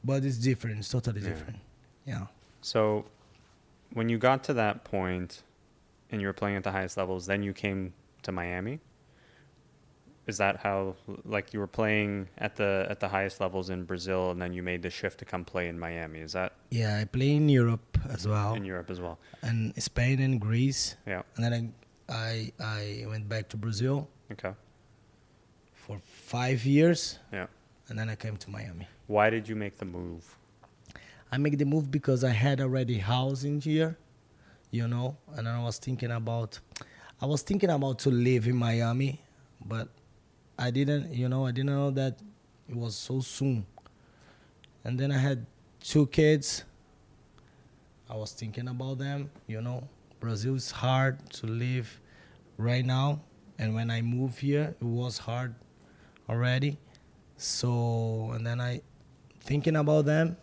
but 0.04 0.24
it's 0.24 0.36
different 0.38 0.78
it's 0.80 0.88
totally 0.88 1.20
Yeah. 1.20 1.28
different 1.30 1.58
yeah 2.12 2.26
So 2.62 3.04
when 3.96 4.08
you 4.10 4.18
got 4.18 4.44
to 4.44 4.52
that 4.54 4.84
point 4.84 5.42
and 6.10 6.20
you 6.20 6.26
were 6.26 6.38
playing 6.42 6.56
at 6.56 6.64
the 6.64 6.70
highest 6.72 6.96
levels, 6.96 7.24
then 7.26 7.42
you 7.42 7.52
came 7.52 7.92
to 8.22 8.30
Miami. 8.32 8.80
Is 10.30 10.38
that 10.44 10.54
how 10.66 10.78
like 11.36 11.46
you 11.52 11.58
were 11.64 11.72
playing 11.80 12.10
at 12.46 12.52
the 12.60 12.70
at 12.92 12.98
the 13.04 13.08
highest 13.16 13.36
levels 13.44 13.66
in 13.74 13.80
Brazil 13.90 14.22
and 14.32 14.38
then 14.42 14.52
you 14.56 14.62
made 14.72 14.80
the 14.86 14.90
shift 15.00 15.16
to 15.22 15.24
come 15.32 15.42
play 15.52 15.64
in 15.72 15.76
Miami? 15.86 16.20
Is 16.28 16.32
that 16.38 16.50
yeah 16.80 16.92
i 17.02 17.04
play 17.16 17.30
in 17.40 17.46
europe 17.60 17.86
as 18.16 18.22
well 18.32 18.50
in 18.60 18.64
Europe 18.74 18.90
as 18.94 19.00
well? 19.04 19.16
and 19.48 19.58
spain 19.88 20.16
and 20.26 20.34
greece 20.46 20.82
Yeah. 21.12 21.22
and 21.34 21.40
then 21.44 21.52
I, 22.08 22.52
I 22.76 23.02
i 23.04 23.06
went 23.12 23.24
back 23.32 23.44
to 23.52 23.56
brazil 23.64 23.96
Okay. 24.34 24.52
for 25.84 25.96
five 26.34 26.60
years 26.76 27.00
Yeah. 27.38 27.48
and 27.88 27.94
then 27.98 28.08
i 28.14 28.16
came 28.24 28.36
to 28.44 28.48
miami 28.56 28.86
Why 29.16 29.26
did 29.34 29.44
you 29.50 29.56
make 29.64 29.74
the 29.82 29.88
move? 29.98 30.22
I 31.32 31.36
make 31.44 31.56
the 31.62 31.68
move 31.74 31.84
because 31.98 32.20
I 32.32 32.34
had 32.46 32.56
already 32.66 32.98
house 33.14 33.40
in 33.50 33.56
here, 33.68 33.90
you 34.78 34.86
know, 34.92 35.08
and 35.36 35.44
I 35.48 35.58
was 35.68 35.76
thinking 35.86 36.12
about, 36.20 36.50
I 37.24 37.26
was 37.32 37.40
thinking 37.48 37.70
about 37.78 37.96
to 38.04 38.10
live 38.28 38.44
in 38.52 38.56
Miami, 38.68 39.12
but 39.72 39.86
I 40.60 40.70
didn't, 40.70 41.14
you 41.14 41.26
know, 41.28 41.46
I 41.46 41.52
didn't 41.52 41.70
know 41.70 41.90
that 41.92 42.20
it 42.68 42.76
was 42.76 42.94
so 42.94 43.20
soon. 43.20 43.64
And 44.84 45.00
then 45.00 45.10
I 45.10 45.16
had 45.16 45.46
two 45.80 46.06
kids. 46.08 46.64
I 48.10 48.16
was 48.16 48.32
thinking 48.32 48.68
about 48.68 48.98
them, 48.98 49.30
you 49.46 49.62
know. 49.62 49.88
Brazil 50.20 50.56
is 50.56 50.70
hard 50.70 51.18
to 51.30 51.46
live 51.46 51.98
right 52.58 52.84
now, 52.84 53.20
and 53.58 53.74
when 53.74 53.90
I 53.90 54.02
moved 54.02 54.40
here, 54.40 54.74
it 54.78 54.84
was 54.84 55.16
hard 55.16 55.54
already. 56.28 56.76
So, 57.38 58.32
and 58.34 58.46
then 58.46 58.60
I 58.60 58.82
thinking 59.40 59.76
about 59.76 60.04
them. 60.04 60.36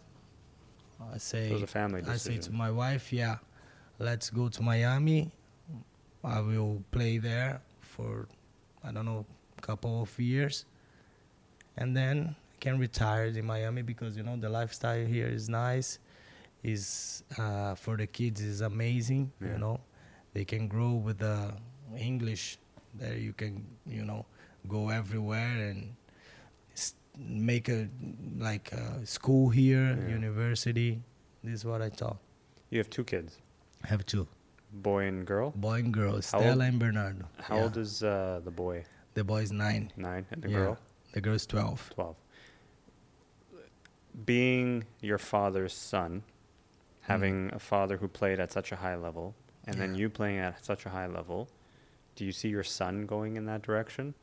I 1.13 1.19
say 1.19 1.49
I 2.07 2.17
say 2.17 2.37
to 2.39 2.51
my 2.51 2.71
wife, 2.71 3.13
yeah, 3.13 3.37
let's 3.99 4.31
go 4.31 4.49
to 4.49 4.61
Miami. 4.63 5.31
I 6.23 6.41
will 6.41 6.81
play 6.89 7.19
there 7.19 7.61
for 7.81 8.27
I 8.83 8.91
don't 8.91 9.05
know 9.05 9.27
couple 9.61 10.01
of 10.01 10.19
years, 10.19 10.65
and 11.77 11.95
then 11.95 12.35
I 12.53 12.57
can 12.59 12.79
retire 12.79 13.25
in 13.25 13.45
Miami 13.45 13.81
because 13.81 14.15
you 14.17 14.23
know 14.23 14.35
the 14.35 14.49
lifestyle 14.49 15.05
here 15.05 15.27
is 15.27 15.49
nice. 15.49 15.99
Is 16.63 17.23
uh, 17.37 17.75
for 17.75 17.97
the 17.97 18.07
kids 18.07 18.41
is 18.41 18.61
amazing. 18.61 19.31
Yeah. 19.41 19.53
You 19.53 19.57
know, 19.59 19.79
they 20.33 20.43
can 20.45 20.67
grow 20.67 20.93
with 20.93 21.19
the 21.19 21.53
English. 21.97 22.57
There 22.95 23.15
you 23.15 23.33
can 23.33 23.65
you 23.85 24.03
know 24.03 24.25
go 24.67 24.89
everywhere 24.89 25.69
and 25.69 25.93
make 27.17 27.69
a 27.69 27.87
like 28.37 28.71
a 28.71 29.05
school 29.05 29.49
here, 29.49 29.97
Yeah. 29.97 30.13
university. 30.13 31.01
This 31.43 31.53
is 31.61 31.65
what 31.65 31.81
I 31.81 31.89
thought. 31.89 32.17
You 32.69 32.79
have 32.79 32.89
two 32.89 33.03
kids, 33.03 33.37
I 33.83 33.87
have 33.87 34.05
two 34.05 34.27
boy 34.73 35.05
and 35.07 35.25
girl. 35.25 35.51
boy 35.55 35.79
and 35.79 35.93
girl, 35.93 36.21
Stella 36.21 36.65
and 36.65 36.79
Bernardo. 36.79 37.25
How 37.39 37.55
Yeah. 37.57 37.63
old 37.63 37.77
is 37.77 38.03
uh, 38.03 38.41
the 38.43 38.51
boy? 38.51 38.83
The 39.17 39.23
boy 39.23 39.41
is 39.41 39.51
nine? 39.51 39.91
Nine, 39.97 40.27
and 40.31 40.43
the 40.43 40.49
Yeah. 40.49 40.57
girl 40.57 40.77
The 41.13 41.21
girl 41.21 41.33
is 41.33 41.47
twelve. 41.47 41.89
twelve. 41.89 42.15
Being 44.25 44.85
your 45.01 45.17
father's 45.17 45.73
son, 45.73 46.23
having 47.01 47.51
a 47.53 47.57
father 47.59 47.97
who 47.97 48.07
played 48.07 48.39
at 48.39 48.51
such 48.51 48.71
a 48.71 48.75
high 48.75 48.95
level, 48.95 49.35
and 49.65 49.75
then 49.81 49.95
you 49.95 50.09
playing 50.09 50.37
at 50.39 50.63
such 50.63 50.85
a 50.85 50.89
high 50.89 51.07
level, 51.07 51.49
do 52.15 52.25
you 52.25 52.31
see 52.31 52.49
your 52.49 52.63
son 52.63 53.05
going 53.07 53.37
in 53.37 53.45
that 53.45 53.61
direction, 53.63 54.13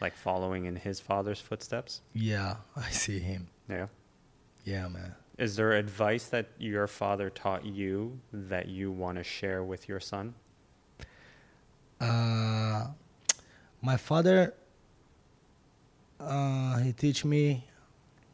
like 0.00 0.14
following 0.16 0.64
in 0.64 0.76
his 0.76 0.98
father's 1.00 1.40
footsteps? 1.40 2.00
Yeah, 2.14 2.56
I 2.76 2.90
see 2.90 3.18
him. 3.18 3.48
Yeah. 3.68 3.88
Yeah, 4.64 4.88
man. 4.88 5.14
Is 5.38 5.56
there 5.56 5.72
advice 5.72 6.26
that 6.28 6.48
your 6.58 6.86
father 6.86 7.28
taught 7.30 7.64
you 7.64 8.18
that 8.32 8.68
you 8.68 8.90
want 8.90 9.18
to 9.18 9.24
share 9.24 9.62
with 9.62 9.88
your 9.88 10.00
son? 10.00 10.34
Uh, 12.00 12.88
my 13.82 13.96
father, 13.96 14.54
uh, 16.20 16.78
he 16.78 16.92
teach 16.92 17.24
me 17.24 17.64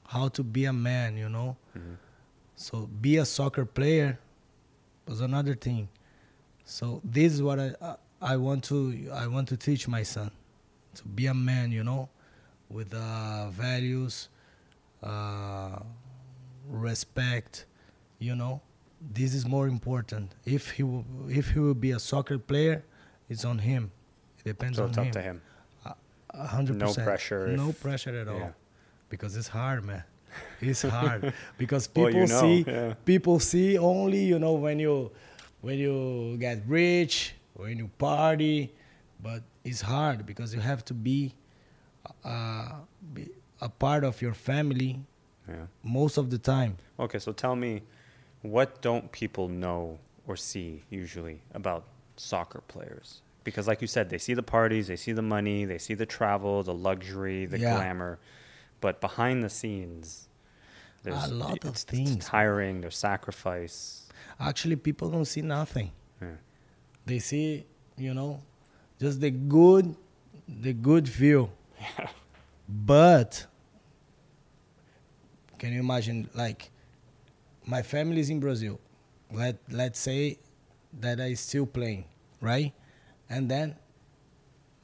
how 0.07 0.29
to 0.29 0.43
be 0.43 0.65
a 0.65 0.73
man. 0.73 1.17
You 1.17 1.29
know, 1.29 1.57
Mhm. 1.77 1.97
so 2.57 2.87
be 2.87 3.17
a 3.17 3.25
soccer 3.25 3.65
player 3.65 4.19
was 5.07 5.21
another 5.21 5.55
thing. 5.55 5.89
So 6.65 7.01
this 7.05 7.33
is 7.33 7.43
what 7.43 7.59
I 7.61 7.75
I, 7.81 7.97
I 8.23 8.37
want 8.37 8.65
to 8.65 9.11
I 9.13 9.27
want 9.27 9.49
to 9.49 9.57
teach 9.57 9.87
my 9.89 10.03
son 10.03 10.31
to 10.95 11.05
be 11.05 11.27
a 11.27 11.35
man. 11.35 11.73
You 11.73 11.85
know, 11.85 12.09
with 12.71 12.95
uh, 12.95 13.51
values, 13.51 14.29
uh, 15.03 15.81
respect. 16.69 17.67
You 18.19 18.35
know, 18.35 18.63
this 19.01 19.35
is 19.35 19.45
more 19.45 19.69
important. 19.69 20.33
If 20.47 20.71
he 20.73 20.83
will, 20.83 21.05
if 21.29 21.51
he 21.51 21.59
will 21.59 21.75
be 21.75 21.91
a 21.91 21.99
soccer 21.99 22.39
player, 22.39 22.85
it's 23.29 23.45
on 23.45 23.59
him. 23.59 23.91
Depends 24.45 24.77
So 24.79 24.85
on 24.85 24.89
it's 24.91 24.99
up 24.99 25.11
to 25.13 25.23
him. 25.23 25.41
A 26.31 26.47
hundred 26.47 26.77
No 26.79 26.87
percent. 26.87 27.07
pressure 27.07 27.47
No 27.57 27.69
if- 27.71 27.81
pressure 27.81 28.15
at 28.17 28.29
all. 28.29 28.39
yeah. 28.39 28.53
Because 29.09 29.37
it's 29.37 29.49
hard, 29.49 29.85
man. 29.85 30.03
It's 30.61 30.83
hard 30.83 31.33
because 31.59 31.89
Well, 31.95 32.07
people 32.07 32.21
you 32.21 32.27
know, 32.27 32.41
see 32.41 32.65
yeah. 32.67 32.95
people 33.05 33.39
see 33.39 33.79
only 33.79 34.25
you 34.25 34.39
know 34.41 34.55
when 34.55 34.81
you 34.81 35.13
when 35.61 35.79
you 35.79 36.37
get 36.39 36.63
rich 36.67 37.35
when 37.55 37.79
you 37.79 37.89
party, 37.99 38.73
but 39.23 39.43
it's 39.65 39.81
hard 39.83 40.27
because 40.27 40.53
you 40.53 40.61
have 40.61 40.85
to 40.87 40.95
be, 40.95 41.35
uh, 42.25 42.73
be 43.15 43.29
a 43.61 43.69
part 43.69 44.03
of 44.05 44.21
your 44.21 44.35
family 44.35 44.99
Yeah. 45.49 45.67
most 45.85 46.17
of 46.19 46.31
the 46.31 46.39
time. 46.39 46.77
Okay, 46.99 47.21
so 47.21 47.31
tell 47.33 47.55
me, 47.55 47.83
what 48.43 48.83
don't 48.83 49.13
people 49.13 49.47
know 49.49 49.99
or 50.27 50.37
see 50.37 50.83
usually 50.91 51.43
about 51.55 51.85
soccer 52.17 52.61
players? 52.67 53.23
Because, 53.45 53.69
like 53.69 53.81
you 53.83 53.87
said, 53.87 54.09
they 54.09 54.19
see 54.19 54.33
the 54.35 54.43
parties, 54.43 54.87
they 54.89 54.97
see 54.97 55.13
the 55.13 55.23
money, 55.23 55.65
they 55.67 55.79
see 55.79 55.95
the 55.95 56.07
travel, 56.07 56.63
the 56.63 56.75
luxury, 56.75 57.45
the 57.47 57.59
Yeah. 57.59 57.77
glamour, 57.77 58.19
but 58.81 59.01
behind 59.03 59.43
the 59.45 59.51
scenes, 59.51 60.29
there's 61.03 61.25
a 61.31 61.35
lot 61.35 61.63
of 61.65 61.77
things. 61.77 62.17
It's 62.17 62.27
tiring. 62.27 62.81
There's 62.81 62.97
sacrifice. 62.97 64.09
Actually, 64.41 64.77
people 64.77 65.11
don't 65.11 65.27
see 65.27 65.43
nothing. 65.43 65.93
Yeah. 66.23 66.37
They 67.05 67.19
see, 67.19 67.67
you 67.99 68.15
know, 68.15 68.41
just 68.99 69.21
the 69.21 69.31
good, 69.31 69.95
the 70.49 70.73
good 70.73 71.07
view. 71.07 71.51
But 72.67 73.47
can 75.59 75.73
you 75.75 75.81
imagine, 75.81 76.31
like, 76.35 76.71
my 77.67 77.83
family 77.83 78.21
is 78.21 78.31
in 78.31 78.41
Brazil. 78.41 78.81
Let 79.31 79.57
let's 79.71 79.99
say 80.01 80.39
that 81.01 81.21
I 81.21 81.35
still 81.35 81.67
playing, 81.67 82.05
right? 82.41 82.73
And 83.29 83.51
then 83.51 83.77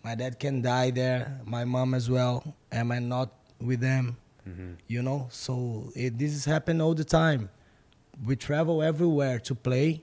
my 0.02 0.14
dad 0.14 0.38
can 0.38 0.62
die 0.62 0.90
there, 0.90 1.40
my 1.44 1.64
mom 1.64 1.94
as 1.94 2.08
well. 2.10 2.54
Am 2.72 2.90
I 2.92 2.98
not 2.98 3.30
with 3.60 3.80
them? 3.80 4.16
hmm 4.44 4.72
you 4.88 5.02
know 5.02 5.28
so 5.30 5.92
it, 5.94 6.16
this 6.18 6.32
has 6.32 6.46
happened 6.46 6.80
all 6.80 6.94
the 6.94 7.04
time 7.04 7.50
we 8.24 8.34
travel 8.34 8.82
everywhere 8.82 9.38
to 9.38 9.54
play 9.54 10.00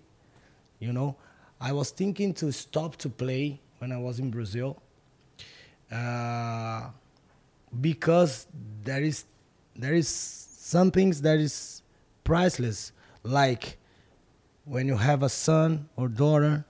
you 0.80 0.94
know 0.94 1.16
i 1.60 1.72
was 1.74 1.90
thinking 1.90 2.32
to 2.36 2.52
stop 2.52 2.96
to 2.98 3.10
play 3.10 3.60
when 3.80 3.92
i 3.92 3.98
was 3.98 4.20
in 4.20 4.30
brazil 4.30 4.78
uh, 5.92 6.90
because 7.82 8.46
there 8.84 9.02
is 9.02 9.26
there 9.76 9.96
is 9.96 10.08
some 10.08 10.92
things 10.92 11.22
that 11.22 11.40
is 11.40 11.82
priceless 12.24 12.92
like 13.24 13.78
when 14.66 14.88
you 14.88 14.98
have 14.98 15.24
a 15.24 15.30
son 15.30 15.90
or 15.96 16.08
daughter 16.08 16.64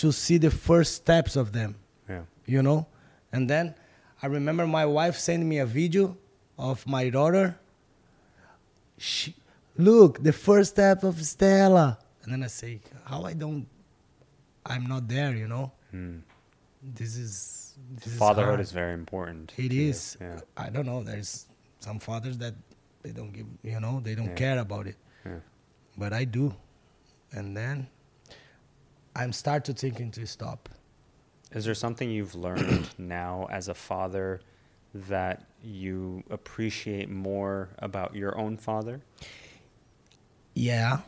to 0.00 0.12
see 0.12 0.38
the 0.38 0.50
first 0.50 0.94
steps 1.02 1.36
of 1.42 1.52
them 1.52 1.74
Yeah. 2.08 2.24
you 2.54 2.62
know 2.62 2.86
and 3.32 3.48
then 3.52 3.74
i 4.22 4.26
remember 4.26 4.66
my 4.66 4.84
wife 4.98 5.16
sent 5.18 5.42
me 5.52 5.58
a 5.58 5.66
video 5.66 6.16
of 6.58 6.86
my 6.86 7.04
daughter 7.10 7.46
she 8.98 9.34
look 9.76 10.22
the 10.22 10.32
first 10.32 10.70
step 10.76 11.02
of 11.04 11.22
stella 11.24 11.98
and 12.22 12.32
then 12.32 12.42
i 12.42 12.46
say 12.48 12.80
how 13.04 13.24
i 13.24 13.32
don't 13.32 13.66
i'm 14.66 14.86
not 14.86 15.08
there 15.08 15.32
you 15.42 15.48
know 15.48 15.66
Hmm. 15.90 16.18
this 17.00 17.16
is 17.16 17.32
this 18.04 18.16
Fatherhood 18.16 18.46
hard. 18.58 18.60
is 18.60 18.70
very 18.70 18.94
important. 18.94 19.52
It 19.56 19.72
is. 19.72 20.16
Yeah. 20.20 20.38
I 20.56 20.68
don't 20.70 20.86
know. 20.86 21.02
There's 21.02 21.46
some 21.80 21.98
fathers 21.98 22.38
that 22.38 22.54
they 23.02 23.10
don't 23.10 23.32
give, 23.32 23.46
you 23.64 23.80
know, 23.80 23.98
they 24.04 24.14
don't 24.14 24.28
Yeah. 24.28 24.42
care 24.44 24.58
about 24.60 24.86
it. 24.86 24.96
Yeah. 25.26 25.40
But 25.98 26.12
I 26.12 26.22
do. 26.36 26.54
And 27.32 27.56
then 27.56 27.88
I'm 29.14 29.32
start 29.32 29.64
to 29.66 29.72
thinking 29.72 30.10
to 30.12 30.26
stop. 30.26 30.68
Is 31.52 31.64
there 31.64 31.74
something 31.74 32.10
you've 32.10 32.34
learned 32.34 32.88
now 32.98 33.48
as 33.50 33.68
a 33.68 33.74
father 33.74 34.40
that 34.94 35.44
you 35.62 36.22
appreciate 36.30 37.10
more 37.10 37.70
about 37.78 38.14
your 38.14 38.38
own 38.38 38.56
father? 38.56 39.00
Yeah. 40.54 41.00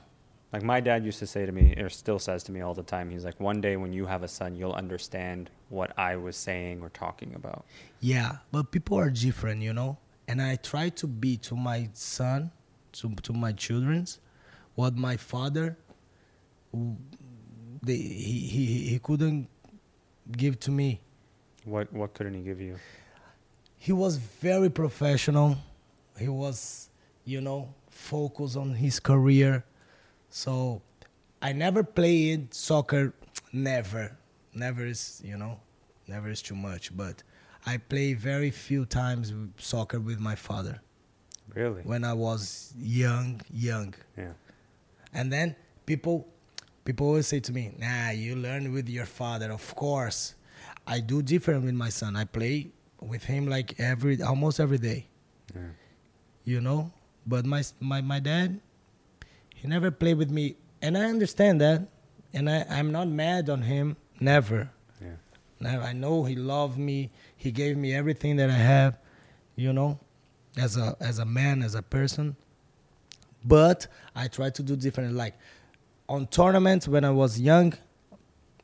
Like 0.53 0.63
my 0.63 0.81
dad 0.81 1.05
used 1.05 1.19
to 1.21 1.27
say 1.27 1.47
to 1.47 1.53
me, 1.53 1.75
or 1.79 1.89
still 1.89 2.19
says 2.19 2.43
to 2.45 2.53
me 2.53 2.61
all 2.61 2.75
the 2.75 2.83
time, 2.83 3.09
he's 3.09 3.25
like, 3.25 3.41
one 3.41 3.61
day 3.61 3.77
when 3.77 3.93
you 3.93 4.07
have 4.07 4.23
a 4.23 4.29
son, 4.29 4.55
you'll 4.55 4.75
understand 4.75 5.51
what 5.71 5.97
I 5.99 6.17
was 6.17 6.37
saying 6.37 6.83
or 6.83 6.91
talking 6.91 7.35
about. 7.35 7.65
Yeah. 8.01 8.39
But 8.51 8.71
people 8.71 8.99
are 8.99 9.11
different, 9.11 9.63
you 9.63 9.73
know? 9.73 9.97
And 10.29 10.43
I 10.43 10.57
try 10.57 10.91
to 10.91 11.07
be 11.07 11.37
to 11.39 11.57
my 11.57 11.89
son, 11.95 12.51
to 12.93 13.15
to 13.23 13.33
my 13.33 13.53
children's, 13.53 14.21
what 14.75 14.97
my 14.97 15.17
father 15.17 15.79
they, 17.83 17.97
he, 17.97 18.39
he 18.41 18.77
he 18.91 18.99
couldn't 18.99 19.49
give 20.31 20.59
to 20.61 20.71
me. 20.71 21.01
What 21.65 21.93
what 21.93 22.15
couldn't 22.15 22.35
he 22.35 22.43
give 22.43 22.61
you? 22.61 22.77
he 23.79 23.93
was 23.93 24.17
very 24.17 24.71
professional. 24.71 25.57
He 26.17 26.29
was, 26.29 26.89
you 27.25 27.41
know, 27.41 27.75
focused 27.91 28.57
on 28.57 28.75
his 28.75 29.01
career. 29.01 29.65
So 30.31 30.83
I 31.41 31.53
never 31.53 31.83
played 31.83 32.55
soccer. 32.55 33.13
Never, 33.53 34.17
never 34.55 34.87
is, 34.87 35.21
you 35.25 35.37
know, 35.37 35.59
never 36.07 36.31
is 36.31 36.43
too 36.43 36.55
much. 36.55 36.97
But 36.97 37.25
I 37.67 37.79
play 37.79 38.15
very 38.15 38.51
few 38.53 38.85
times 38.87 39.33
soccer 39.59 39.99
with 39.99 40.21
my 40.21 40.37
father 40.37 40.81
Really? 41.53 41.83
when 41.83 42.05
I 42.05 42.13
was 42.13 42.73
young, 42.79 43.41
young. 43.53 43.95
Yeah. 44.17 44.35
And 45.13 45.33
then 45.33 45.57
people 45.87 46.29
people 46.85 47.07
always 47.07 47.27
say 47.27 47.41
to 47.41 47.53
me, 47.53 47.73
"Nah, 47.79 48.11
you 48.11 48.37
learn 48.37 48.73
with 48.73 48.89
your 48.89 49.07
father." 49.07 49.51
Of 49.53 49.75
course, 49.75 50.35
I 50.87 51.01
do 51.01 51.23
different 51.23 51.65
with 51.65 51.75
my 51.75 51.89
son. 51.91 52.17
I 52.17 52.25
play 52.25 52.71
with 53.01 53.25
him 53.25 53.47
like 53.47 53.79
every 53.81 54.21
almost 54.23 54.61
every 54.61 54.79
day, 54.79 55.07
Yeah. 55.55 55.61
you 56.45 56.61
know. 56.61 56.93
But 57.27 57.47
my 57.47 57.63
my 57.81 58.01
my 58.01 58.21
dad, 58.21 58.61
he 59.55 59.69
never 59.69 59.91
played 59.91 60.19
with 60.19 60.31
me, 60.31 60.57
and 60.81 60.97
I 60.99 61.05
understand 61.05 61.61
that, 61.61 61.87
and 62.33 62.49
I 62.51 62.65
I'm 62.69 62.91
not 62.93 63.09
mad 63.09 63.49
on 63.49 63.63
him. 63.63 63.97
Never. 64.21 64.71
Yeah. 65.01 65.17
Never. 65.61 65.83
I 65.83 65.93
know 65.93 66.25
he 66.25 66.35
loved 66.37 66.79
me. 66.79 67.11
He 67.37 67.51
gave 67.53 67.77
me 67.77 67.95
everything 67.95 68.37
that 68.37 68.51
I 68.51 68.55
have, 68.75 68.99
you 69.57 69.73
know, 69.73 69.99
as 70.57 70.77
a 70.77 70.97
as 71.01 71.19
a 71.19 71.25
man, 71.25 71.63
as 71.63 71.75
a 71.75 71.83
person. 71.83 72.37
But 73.45 73.87
I 74.15 74.29
try 74.29 74.51
to 74.51 74.63
do 74.63 74.77
different. 74.77 75.15
Like 75.15 75.35
on 76.09 76.27
tournaments 76.27 76.89
when 76.89 77.05
I 77.05 77.11
was 77.11 77.41
young, 77.41 77.75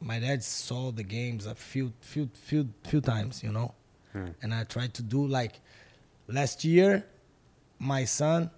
my 0.00 0.20
dad 0.20 0.42
saw 0.42 0.90
the 0.90 1.02
games 1.02 1.46
a 1.46 1.54
few 1.54 1.92
few 2.00 2.30
few 2.34 2.68
few 2.84 3.00
times, 3.00 3.42
you 3.42 3.52
know. 3.52 3.74
Hmm. 4.12 4.28
And 4.42 4.54
I 4.54 4.64
tried 4.64 4.94
to 4.94 5.02
do 5.02 5.26
like 5.26 5.60
last 6.28 6.64
year, 6.64 7.04
my 7.78 8.04
son 8.04 8.50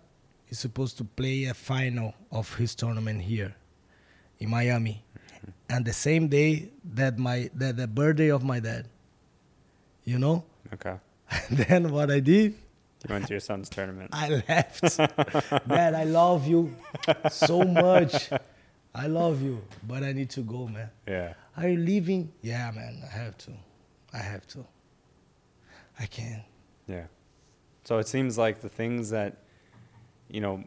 is 0.48 0.58
supposed 0.58 0.98
to 0.98 1.04
play 1.04 1.44
a 1.44 1.54
final 1.54 2.14
of 2.30 2.54
his 2.56 2.74
tournament 2.74 3.22
here 3.22 3.54
in 4.38 4.50
Miami. 4.50 5.02
And 5.68 5.84
the 5.84 5.92
same 5.92 6.28
day 6.28 6.70
that 6.94 7.18
my 7.18 7.50
that 7.54 7.76
the 7.76 7.86
birthday 7.86 8.30
of 8.30 8.44
my 8.44 8.60
dad. 8.60 8.88
You 10.04 10.18
know? 10.18 10.44
Okay. 10.74 10.96
And 11.30 11.58
then 11.68 11.92
what 11.92 12.10
I 12.10 12.20
did, 12.20 12.54
You 13.06 13.14
went 13.14 13.26
to 13.28 13.34
your 13.34 13.40
son's 13.40 13.68
tournament. 13.68 14.10
I 14.12 14.42
left. 14.48 14.96
Dad, 15.68 15.94
I 15.94 16.04
love 16.04 16.46
you 16.46 16.74
so 17.30 17.62
much. 17.62 18.30
I 18.94 19.06
love 19.06 19.40
you, 19.40 19.62
but 19.86 20.02
I 20.02 20.12
need 20.12 20.30
to 20.30 20.40
go, 20.40 20.66
man. 20.66 20.90
Yeah. 21.06 21.34
Are 21.56 21.68
you 21.68 21.78
leaving? 21.78 22.32
Yeah, 22.42 22.70
man, 22.72 23.02
I 23.04 23.16
have 23.16 23.38
to. 23.38 23.52
I 24.12 24.18
have 24.18 24.46
to. 24.48 24.66
I 25.98 26.06
can't. 26.06 26.42
Yeah. 26.88 27.06
So 27.84 27.98
it 27.98 28.08
seems 28.08 28.36
like 28.36 28.60
the 28.60 28.68
things 28.68 29.10
that, 29.10 29.36
you 30.28 30.40
know, 30.40 30.64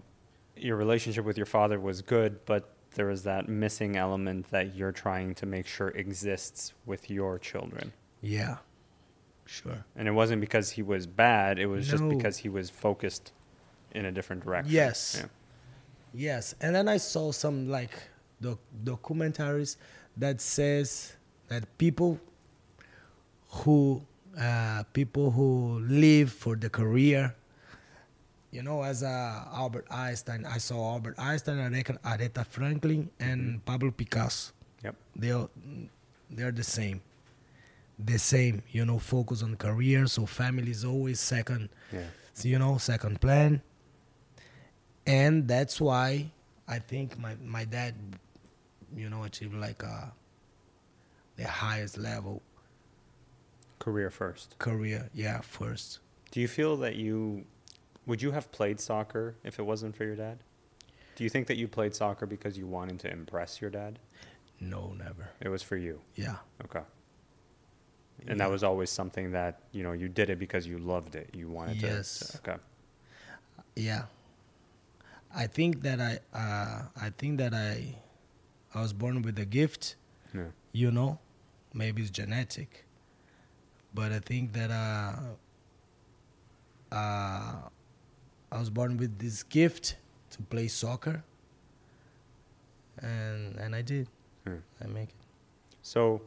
your 0.56 0.78
relationship 0.78 1.26
with 1.26 1.38
your 1.38 1.46
father 1.46 1.80
was 1.80 2.02
good, 2.02 2.46
but 2.46 2.70
there 2.96 3.08
was 3.08 3.24
that 3.24 3.50
missing 3.50 3.98
element 3.98 4.50
that 4.52 4.76
you're 4.76 4.92
trying 4.92 5.34
to 5.36 5.46
make 5.46 5.68
sure 5.68 5.90
exists 5.90 6.74
with 6.86 7.10
your 7.10 7.40
children. 7.40 7.92
Yeah, 8.22 8.58
sure. 9.46 9.84
And 9.96 10.08
it 10.08 10.12
wasn't 10.12 10.42
because 10.42 10.70
he 10.72 10.82
was 10.82 11.08
bad, 11.08 11.60
it 11.60 11.66
was 11.66 11.88
just 11.88 12.08
because 12.08 12.38
he 12.38 12.50
was 12.50 12.70
focused 12.70 13.34
in 13.92 14.06
a 14.06 14.12
different 14.12 14.44
direction. 14.44 14.74
Yes. 14.74 15.18
Yeah. 15.20 15.28
Yes, 16.16 16.54
and 16.62 16.76
then 16.76 16.88
I 16.88 16.98
saw 16.98 17.32
some 17.32 17.68
like 17.68 17.92
doc- 18.44 18.60
documentaries 18.84 19.78
that 20.18 20.42
says 20.42 21.16
that 21.48 21.64
people 21.78 22.20
who 23.50 24.02
uh, 24.40 24.84
people 24.94 25.30
who 25.32 25.80
live 25.88 26.32
for 26.32 26.56
the 26.56 26.70
career, 26.70 27.36
you 28.52 28.64
know, 28.64 28.82
as 28.84 29.04
uh, 29.04 29.46
Albert 29.54 29.86
Einstein, 29.92 30.46
I 30.46 30.58
saw 30.58 30.94
Albert 30.94 31.16
Einstein, 31.20 31.58
Aretha, 32.04 32.44
Franklin, 32.46 33.10
and 33.20 33.64
Pablo 33.66 33.92
Picasso. 33.92 34.52
Yep. 34.84 34.96
They're 35.16 35.48
they're 36.32 36.52
the 36.52 36.64
same, 36.64 37.02
the 38.00 38.18
same. 38.18 38.64
You 38.72 38.86
know, 38.86 38.98
focus 38.98 39.44
on 39.44 39.56
career. 39.56 40.08
So 40.08 40.26
family 40.26 40.72
is 40.72 40.84
always 40.84 41.20
second 41.20 41.70
Yeah. 41.92 42.10
so, 42.34 42.48
you 42.50 42.58
know 42.58 42.78
second 42.80 43.22
plan 43.22 43.62
and 45.06 45.48
that's 45.48 45.82
why 45.82 46.32
i 46.68 46.80
think 46.80 47.20
my, 47.20 47.36
my 47.44 47.66
dad 47.66 47.94
you 48.96 49.10
know 49.10 49.24
achieved 49.24 49.56
like 49.56 49.84
uh 49.84 50.06
the 51.36 51.48
highest 51.48 51.98
level 51.98 52.42
Career 53.80 54.10
first. 54.10 54.56
career 54.60 55.10
yeah 55.14 55.42
first 55.42 56.00
Do 56.32 56.40
you 56.40 56.48
feel 56.48 56.78
that 56.78 56.96
you 56.96 57.46
would 58.06 58.22
you 58.22 58.32
have 58.32 58.52
played 58.52 58.80
soccer 58.80 59.36
if 59.44 59.60
it 59.60 59.64
wasn't 59.64 59.96
for 59.96 60.04
your 60.06 60.16
dad? 60.16 60.40
Do 61.16 61.24
you 61.24 61.30
think 61.30 61.48
that 61.48 61.58
you 61.58 61.68
played 61.68 61.94
soccer 61.96 62.26
because 62.26 62.58
you 62.58 62.66
wanted 62.68 63.00
to 63.00 63.12
impress 63.12 63.62
your 63.62 63.70
dad? 63.70 64.00
no 64.60 64.94
never 64.98 65.30
It 65.42 65.50
was 65.50 65.62
for 65.64 65.76
you. 65.78 66.00
yeah 66.16 66.38
Okay. 66.66 66.82
And 68.28 68.40
that 68.40 68.50
was 68.50 68.64
always 68.64 68.90
something 68.90 69.32
that, 69.34 69.60
you 69.74 69.84
know, 69.84 69.92
you 69.92 70.08
did 70.08 70.30
it 70.30 70.40
because 70.40 70.66
you 70.66 70.78
loved 70.78 71.16
it. 71.16 71.30
You 71.34 71.50
wanted 71.50 71.80
to. 71.82 71.88
Yes. 71.88 72.40
Okay. 72.40 72.58
yeah 73.76 74.04
i 75.36 75.48
think 75.48 75.82
that 75.82 76.00
i 76.00 76.20
uh 76.38 76.84
i 77.02 77.10
think 77.18 77.40
that 77.40 77.54
i 77.54 77.96
i 78.74 78.82
was 78.82 78.94
born 78.94 79.22
with 79.22 79.38
a 79.40 79.46
gift 79.46 79.96
Yeah. 80.34 80.48
you 80.72 80.92
know 80.92 81.20
maybe 81.74 82.02
it's 82.02 82.12
genetic 82.12 82.86
but 83.94 84.12
i 84.12 84.20
think 84.20 84.54
that 84.54 84.72
uh 84.72 85.14
uh 86.96 87.56
i 88.52 88.60
was 88.60 88.70
born 88.70 88.98
with 88.98 89.20
this 89.20 89.44
gift 89.44 89.98
to 90.32 90.42
play 90.44 90.68
soccer 90.68 91.24
and 93.00 93.56
and 93.58 93.76
i 93.76 93.82
did 93.82 94.08
Hmm. 94.46 94.58
i 94.84 94.88
make 94.88 95.10
it 95.10 95.16
So 95.82 96.22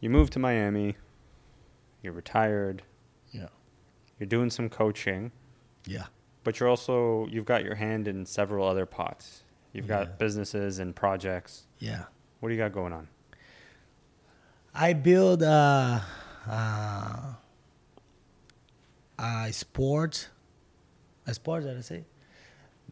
you 0.00 0.10
moved 0.10 0.32
to 0.34 0.38
Miami. 0.38 0.96
You're 2.02 2.12
retired. 2.12 2.82
yeah 3.32 3.48
You're 4.18 4.26
doing 4.28 4.50
some 4.50 4.68
coaching, 4.68 5.30
yeah 5.86 6.06
but 6.44 6.60
you're 6.60 6.68
also 6.68 7.26
you've 7.28 7.46
got 7.46 7.64
your 7.64 7.76
hand 7.76 8.06
in 8.08 8.26
several 8.26 8.66
other 8.68 8.84
pots. 8.86 9.43
You've 9.74 9.86
Yeah. 9.88 10.04
got 10.04 10.18
businesses 10.18 10.78
and 10.78 10.94
projects. 10.96 11.64
yeah 11.78 12.04
What 12.40 12.48
do 12.48 12.54
you 12.54 12.60
got 12.60 12.72
going 12.72 12.92
on? 12.94 13.08
i 14.76 14.92
build 14.92 15.42
a 15.42 16.02
a, 16.48 17.36
a 19.18 19.52
sport 19.52 20.28
a 21.26 21.34
sport 21.34 21.62
that 21.64 21.76
i 21.76 21.80
say 21.80 22.04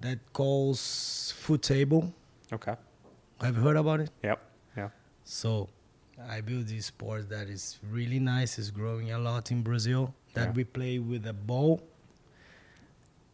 that 0.01 0.19
calls 0.33 1.33
food 1.39 1.63
table 1.63 2.13
Okay. 2.53 2.75
have 3.41 3.57
you 3.57 3.63
heard 3.63 3.77
about 3.77 4.01
it 4.01 4.11
Yep. 4.23 4.39
Yeah. 4.77 4.89
So 5.25 5.69
I 6.37 6.41
built 6.41 6.67
this 6.67 6.87
sport 6.87 7.29
that 7.31 7.49
is 7.49 7.79
really 7.91 8.21
nice. 8.21 8.59
It's 8.59 8.71
growing 8.71 9.11
a 9.13 9.19
lot 9.19 9.51
in 9.51 9.63
Brazil. 9.63 10.15
That 10.35 10.49
Yeah. 10.49 10.53
we 10.59 10.65
play 10.65 10.99
with 10.99 11.27
a 11.27 11.33
ball 11.33 11.81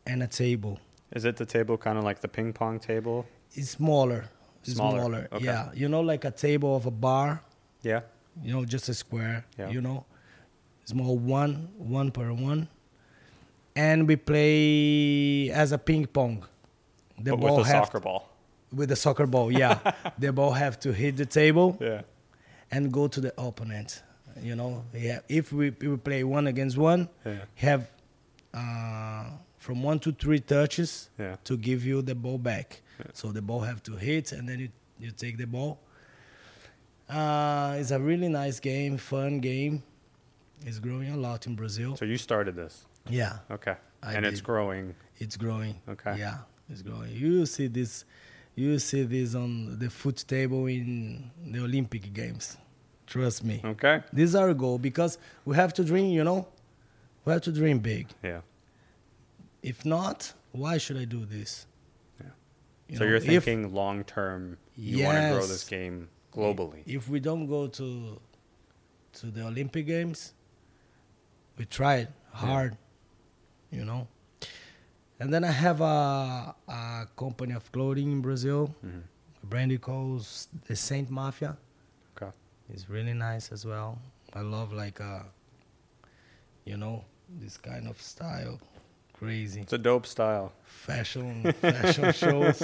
and 0.06 0.22
a 0.22 0.26
table. 0.28 0.78
Is 1.12 1.24
it 1.24 1.36
the 1.36 1.44
table 1.44 1.76
kind 1.76 1.98
of 1.98 2.04
like 2.04 2.20
the 2.20 2.28
ping 2.28 2.52
pong 2.52 2.78
table? 2.78 3.26
It's 3.54 3.70
smaller, 3.70 4.24
Smaller, 4.62 5.28
okay. 5.32 5.44
Yeah, 5.44 5.70
you 5.74 5.88
know, 5.88 6.00
like 6.00 6.24
a 6.24 6.30
table 6.30 6.76
of 6.76 6.86
a 6.86 6.90
bar. 6.90 7.42
Yeah. 7.82 8.00
You 8.42 8.52
know, 8.54 8.64
just 8.64 8.88
a 8.88 8.94
square. 8.94 9.44
Yeah. 9.58 9.70
You 9.70 9.80
know, 9.80 10.04
small 10.84 11.16
one, 11.16 11.68
one 11.78 12.10
per 12.10 12.32
one, 12.32 12.68
and 13.74 14.06
we 14.06 14.16
play 14.16 15.50
as 15.50 15.72
a 15.72 15.78
ping 15.78 16.06
pong. 16.06 16.44
The 17.18 17.30
But 17.32 17.40
ball 17.40 17.56
with 17.58 17.66
a 17.66 17.70
soccer 17.70 18.00
ball. 18.00 18.28
with 18.72 18.90
a 18.92 18.96
soccer 18.96 19.26
ball. 19.26 19.50
Yeah, 19.50 19.78
the 20.18 20.32
ball 20.32 20.52
have 20.52 20.78
to 20.80 20.92
hit 20.92 21.16
the 21.16 21.26
table 21.26 21.76
Yeah. 21.80 22.02
and 22.70 22.92
go 22.92 23.08
to 23.08 23.20
the 23.20 23.32
opponent. 23.40 24.02
You 24.40 24.54
know, 24.54 24.84
yeah. 24.94 25.20
If 25.28 25.52
we, 25.52 25.70
we 25.70 25.96
play 25.96 26.22
one 26.24 26.46
against 26.46 26.76
one, 26.76 27.08
Yeah. 27.24 27.38
have 27.56 27.90
uh, 28.54 29.24
from 29.58 29.82
one 29.82 29.98
to 30.00 30.12
three 30.12 30.40
touches 30.40 31.10
Yeah. 31.18 31.36
to 31.44 31.56
give 31.56 31.84
you 31.84 32.02
the 32.02 32.14
ball 32.14 32.38
back. 32.38 32.80
So 33.12 33.32
the 33.32 33.42
ball 33.42 33.60
have 33.60 33.82
to 33.84 33.96
hit, 33.96 34.32
and 34.32 34.48
then 34.48 34.58
you 34.60 34.68
you 35.00 35.10
take 35.12 35.36
the 35.38 35.46
ball. 35.46 35.78
Uh, 37.08 37.76
it's 37.78 37.90
a 37.90 37.98
really 38.00 38.28
nice 38.28 38.60
game, 38.60 38.96
fun 38.98 39.40
game. 39.40 39.82
It's 40.66 40.78
growing 40.78 41.10
a 41.10 41.16
lot 41.16 41.46
in 41.46 41.54
Brazil. 41.54 41.96
So 41.96 42.04
you 42.04 42.18
started 42.18 42.56
this. 42.56 42.84
yeah, 43.08 43.38
Okay. 43.50 43.76
I 44.02 44.14
and 44.14 44.26
it's 44.26 44.40
growing. 44.40 44.94
it's 45.18 45.36
growing. 45.36 45.80
Okay. 45.88 46.16
Yeah, 46.18 46.38
it's 46.68 46.82
growing. 46.82 47.12
You 47.12 47.46
see 47.46 47.68
this, 47.68 48.04
you 48.54 48.78
see 48.78 49.04
this 49.04 49.34
on 49.34 49.78
the 49.78 49.88
foot 49.90 50.24
table 50.28 50.66
in 50.66 51.30
the 51.52 51.60
Olympic 51.60 52.12
Games. 52.12 52.56
Trust 53.06 53.42
me. 53.44 53.60
Okay. 53.64 54.02
This 54.12 54.30
is 54.30 54.34
our 54.34 54.52
goal 54.54 54.78
because 54.78 55.18
we 55.44 55.56
have 55.56 55.72
to 55.74 55.84
dream. 55.84 56.10
You 56.12 56.24
know, 56.24 56.46
we 57.24 57.32
have 57.32 57.42
to 57.42 57.52
dream 57.52 57.78
big. 57.78 58.08
Yeah. 58.22 58.40
If 59.62 59.84
not, 59.84 60.32
why 60.52 60.78
should 60.78 60.96
I 60.96 61.04
do 61.04 61.24
this? 61.24 61.66
Yeah. 62.20 62.26
You 62.88 62.96
so 62.98 63.04
know, 63.04 63.08
you're 63.08 63.16
if- 63.16 63.44
thinking 63.44 63.74
long 63.74 64.04
term. 64.04 64.58
You 64.76 65.04
want 65.04 65.16
to 65.18 65.28
grow 65.34 65.46
this 65.46 65.64
game 65.64 66.08
globally. 66.32 66.82
If 66.86 67.08
we 67.08 67.18
don't 67.20 67.46
go 67.48 67.66
to 67.66 68.20
to 69.14 69.26
the 69.26 69.44
Olympic 69.44 69.86
Games, 69.86 70.32
we 71.56 71.64
tried 71.64 72.08
hard, 72.32 72.76
you 73.72 73.84
know. 73.84 74.06
And 75.18 75.34
then 75.34 75.42
I 75.42 75.50
have 75.50 75.80
a, 75.80 76.54
a 76.68 77.08
company 77.16 77.54
of 77.54 77.72
clothing 77.72 78.12
in 78.12 78.20
Brazil. 78.20 78.72
Mhm. 78.86 79.02
A 79.42 79.46
brand 79.46 79.72
the 80.66 80.76
Saint 80.76 81.10
Mafia. 81.10 81.56
Okay. 82.16 82.30
It's 82.70 82.88
really 82.88 83.14
nice 83.14 83.50
as 83.50 83.64
well. 83.66 83.98
I 84.32 84.40
love 84.42 84.72
like 84.72 85.00
uh 85.00 85.22
you 86.64 86.76
know, 86.76 87.04
this 87.40 87.56
kind 87.56 87.88
of 87.88 88.00
style. 88.00 88.60
Crazy. 89.18 89.60
It's 89.62 89.72
a 89.72 89.78
dope 89.78 90.06
style. 90.06 90.52
fashion 90.64 91.52
fashion 91.54 92.12
shows. 92.22 92.62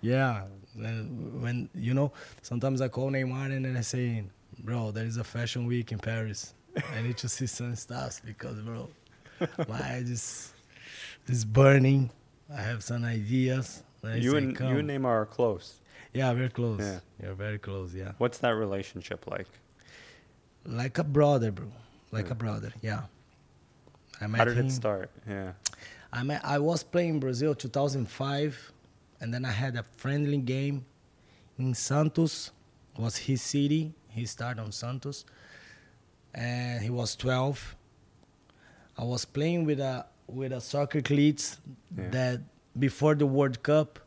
Yeah, 0.00 0.44
when, 0.74 1.40
when 1.42 1.68
you 1.74 1.92
know, 1.94 2.12
sometimes 2.42 2.80
I 2.80 2.88
call 2.88 3.10
Neymar 3.10 3.46
and 3.54 3.64
then 3.64 3.76
I 3.76 3.80
say, 3.80 4.24
"Bro, 4.60 4.92
there 4.92 5.04
is 5.04 5.16
a 5.16 5.24
fashion 5.24 5.66
week 5.66 5.90
in 5.92 5.98
Paris. 5.98 6.54
I 6.96 7.02
need 7.02 7.16
to 7.18 7.28
see 7.28 7.46
some 7.46 7.74
stuff 7.74 8.20
because, 8.24 8.58
bro, 8.60 8.88
my 9.68 9.80
eyes 9.82 10.08
is 10.10 10.52
is 11.26 11.44
burning. 11.44 12.10
I 12.52 12.60
have 12.62 12.84
some 12.84 13.04
ideas." 13.04 13.82
And 14.02 14.22
You 14.22 14.32
say, 14.32 14.38
and 14.38 14.60
you 14.60 14.78
and 14.78 14.88
Neymar 14.88 15.06
are 15.06 15.26
close. 15.26 15.80
yeah, 16.12 16.32
we're 16.32 16.48
close. 16.50 16.78
Yeah. 16.80 17.00
You're 17.20 17.34
very 17.34 17.58
close. 17.58 17.92
Yeah, 17.92 18.12
What's 18.18 18.38
that 18.38 18.50
relationship 18.50 19.26
like? 19.26 19.48
like 20.64 20.98
a 20.98 21.04
brother, 21.04 21.50
bro. 21.50 21.66
Like 22.12 22.26
Yeah. 22.26 22.32
a 22.32 22.34
brother. 22.36 22.72
Yeah. 22.82 23.02
I 24.20 24.26
met 24.26 24.38
How 24.38 24.44
did 24.44 24.56
him. 24.56 24.66
it 24.66 24.70
start? 24.72 25.10
Yeah. 25.28 25.52
I 26.12 26.22
mean, 26.22 26.40
I 26.42 26.58
was 26.58 26.82
playing 26.82 27.10
in 27.10 27.20
Brazil 27.20 27.54
2005, 27.54 28.72
and 29.20 29.32
then 29.34 29.44
I 29.44 29.50
had 29.50 29.76
a 29.76 29.82
friendly 29.96 30.38
game 30.38 30.84
in 31.58 31.74
Santos. 31.74 32.52
Was 32.98 33.16
his 33.18 33.42
city. 33.42 33.92
He 34.08 34.24
started 34.24 34.60
on 34.62 34.72
Santos, 34.72 35.26
and 36.34 36.82
he 36.82 36.88
was 36.90 37.14
12. 37.16 37.76
I 38.96 39.04
was 39.04 39.24
playing 39.26 39.66
with 39.66 39.80
a 39.80 40.06
with 40.26 40.52
a 40.52 40.60
soccer 40.60 41.02
cleats 41.02 41.58
Yeah. 41.96 42.08
that 42.10 42.40
before 42.78 43.14
the 43.14 43.26
World 43.26 43.62
Cup, 43.62 43.98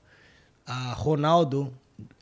uh, 0.68 0.96
Ronaldo 0.96 1.72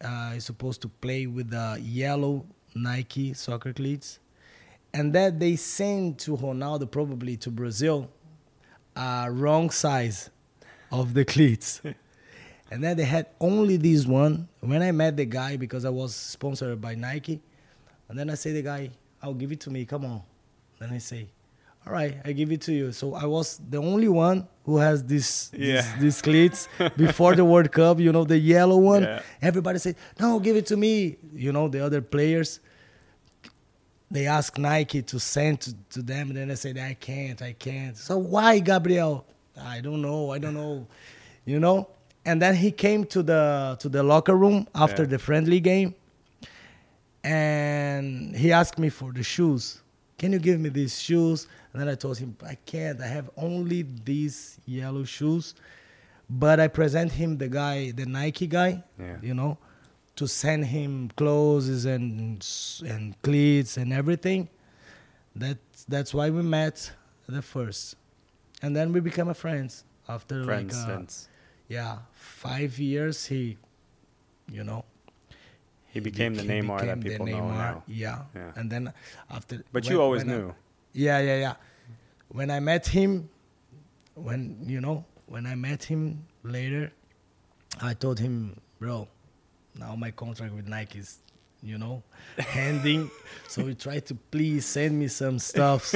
uh, 0.03 0.33
is 0.35 0.43
supposed 0.45 0.81
to 0.81 0.89
play 0.89 1.25
with 1.25 1.49
the 1.51 1.79
yellow 1.81 2.45
Nike 2.75 3.33
soccer 3.33 3.71
cleats, 3.73 4.19
and 4.93 5.13
that 5.13 5.39
they 5.39 5.55
sent 5.55 6.19
to 6.19 6.35
Ronaldo 6.37 6.89
probably 6.89 7.37
to 7.37 7.51
Brazil 7.51 8.09
uh, 8.95 9.27
wrong 9.31 9.69
size 9.69 10.29
of 10.91 11.13
the 11.13 11.23
cleats. 11.25 11.81
and 12.71 12.83
then 12.83 12.97
they 12.97 13.03
had 13.03 13.27
only 13.39 13.77
this 13.77 14.05
one. 14.05 14.47
When 14.61 14.81
I 14.81 14.91
met 14.91 15.17
the 15.17 15.25
guy, 15.25 15.57
because 15.57 15.85
I 15.85 15.89
was 15.89 16.15
sponsored 16.15 16.81
by 16.81 16.95
Nike, 16.95 17.41
and 18.09 18.17
then 18.17 18.29
I 18.29 18.35
say 18.35 18.51
the 18.53 18.61
guy, 18.61 18.89
I'll 19.21 19.33
give 19.33 19.51
it 19.51 19.59
to 19.61 19.69
me, 19.69 19.85
come 19.85 20.05
on. 20.05 20.21
Then 20.79 20.91
I 20.91 20.97
say, 20.99 21.27
all 21.85 21.93
right, 21.93 22.17
I 22.25 22.31
give 22.33 22.51
it 22.51 22.61
to 22.61 22.73
you. 22.73 22.91
So 22.91 23.13
I 23.15 23.25
was 23.25 23.59
the 23.69 23.77
only 23.77 24.07
one 24.09 24.47
who 24.65 24.77
has 24.77 25.03
this, 25.03 25.51
Yeah. 25.53 25.81
this 25.81 25.93
these 25.99 26.21
cleats 26.21 26.67
before 26.97 27.35
the 27.35 27.45
World 27.45 27.71
Cup, 27.71 27.99
you 27.99 28.11
know, 28.11 28.23
the 28.25 28.37
yellow 28.37 28.77
one. 28.77 29.03
Yeah. 29.03 29.21
Everybody 29.41 29.79
said, 29.79 29.95
no, 30.19 30.39
give 30.39 30.55
it 30.55 30.65
to 30.67 30.77
me. 30.77 31.17
You 31.33 31.51
know, 31.53 31.67
the 31.67 31.83
other 31.85 32.01
players 32.01 32.59
they 34.09 34.25
ask 34.27 34.57
Nike 34.57 35.01
to 35.03 35.19
send 35.19 35.61
to, 35.61 35.73
to 35.91 36.01
them, 36.01 36.29
and 36.29 36.37
then 36.37 36.51
I 36.51 36.55
said, 36.55 36.77
I 36.77 36.93
can't, 36.93 37.41
I 37.41 37.53
can't. 37.53 37.97
So 37.97 38.17
why, 38.17 38.59
Gabriel? 38.59 39.25
I 39.59 39.81
don't 39.81 40.01
know, 40.01 40.31
I 40.31 40.37
don't 40.37 40.53
know, 40.53 40.87
you 41.45 41.59
know. 41.59 41.89
And 42.25 42.41
then 42.41 42.55
he 42.55 42.71
came 42.71 43.05
to 43.05 43.23
the 43.23 43.77
to 43.79 43.89
the 43.89 44.03
locker 44.03 44.35
room 44.35 44.67
after 44.75 45.03
Yeah. 45.03 45.09
the 45.09 45.19
friendly 45.19 45.59
game, 45.59 45.95
and 47.23 48.35
he 48.35 48.51
asked 48.51 48.77
me 48.79 48.89
for 48.89 49.11
the 49.11 49.23
shoes. 49.23 49.81
Can 50.17 50.31
you 50.33 50.39
give 50.39 50.59
me 50.59 50.69
these 50.69 50.99
shoes? 50.99 51.47
And 51.73 51.81
then 51.81 51.89
I 51.89 51.95
told 51.95 52.17
him, 52.17 52.35
I 52.45 52.55
can't. 52.65 52.99
I 53.01 53.07
have 53.07 53.29
only 53.37 53.83
these 54.03 54.59
yellow 54.65 55.03
shoes. 55.03 55.53
But 56.29 56.59
I 56.59 56.67
present 56.67 57.11
him 57.11 57.37
the 57.37 57.47
guy, 57.47 57.91
the 57.91 58.05
Nike 58.05 58.47
guy, 58.47 58.83
Yeah. 58.99 59.15
you 59.21 59.33
know, 59.33 59.57
to 60.17 60.27
send 60.27 60.65
him 60.65 61.09
clothes 61.15 61.85
and 61.85 62.45
and 62.85 63.15
cleats 63.21 63.77
and 63.77 63.93
everything. 63.93 64.49
That 65.35 65.57
that's 65.87 66.13
why 66.13 66.29
we 66.29 66.41
met 66.41 66.91
the 67.27 67.41
first, 67.41 67.95
and 68.61 68.75
then 68.75 68.91
we 68.93 68.99
became 68.99 69.29
a 69.29 69.33
friends 69.35 69.83
after 70.09 70.43
Friends 70.43 70.75
like 70.75 70.83
uh, 70.89 70.97
since 70.97 71.29
yeah 71.69 71.97
five 72.13 72.77
years. 72.79 73.25
He, 73.27 73.57
you 74.51 74.63
know, 74.63 74.83
he 75.93 75.99
became 75.99 76.33
the 76.35 76.41
he 76.43 76.49
Neymar 76.49 76.81
that 76.85 76.99
became 76.99 77.25
people 77.25 77.27
know 77.27 77.51
now. 77.51 77.83
Yeah. 77.87 78.23
Yeah. 78.35 78.51
and 78.55 78.71
then 78.71 78.93
after. 79.29 79.63
But 79.71 79.83
when- 79.83 79.91
you 79.93 80.01
always 80.01 80.23
when 80.25 80.33
I- 80.33 80.37
knew. 80.37 80.55
yeah, 80.93 81.19
yeah, 81.19 81.37
yeah. 81.45 81.55
When 82.29 82.49
I 82.51 82.59
met 82.59 82.87
him, 82.87 83.29
when 84.15 84.57
you 84.65 84.81
know, 84.81 85.05
when 85.27 85.45
I 85.45 85.55
met 85.55 85.83
him 85.83 86.25
later, 86.43 86.91
I 87.81 87.93
told 87.93 88.17
him, 88.19 88.59
bro, 88.79 89.07
now 89.79 89.95
my 89.95 90.11
contract 90.11 90.53
with 90.53 90.67
Nike 90.67 90.99
is, 90.99 91.19
you 91.61 91.77
know, 91.77 92.03
ending. 92.55 93.09
so 93.47 93.65
he 93.65 93.75
tried 93.75 94.05
to 94.07 94.15
please 94.15 94.65
send 94.65 94.97
me 94.99 95.07
some 95.07 95.39
stuff. 95.39 95.93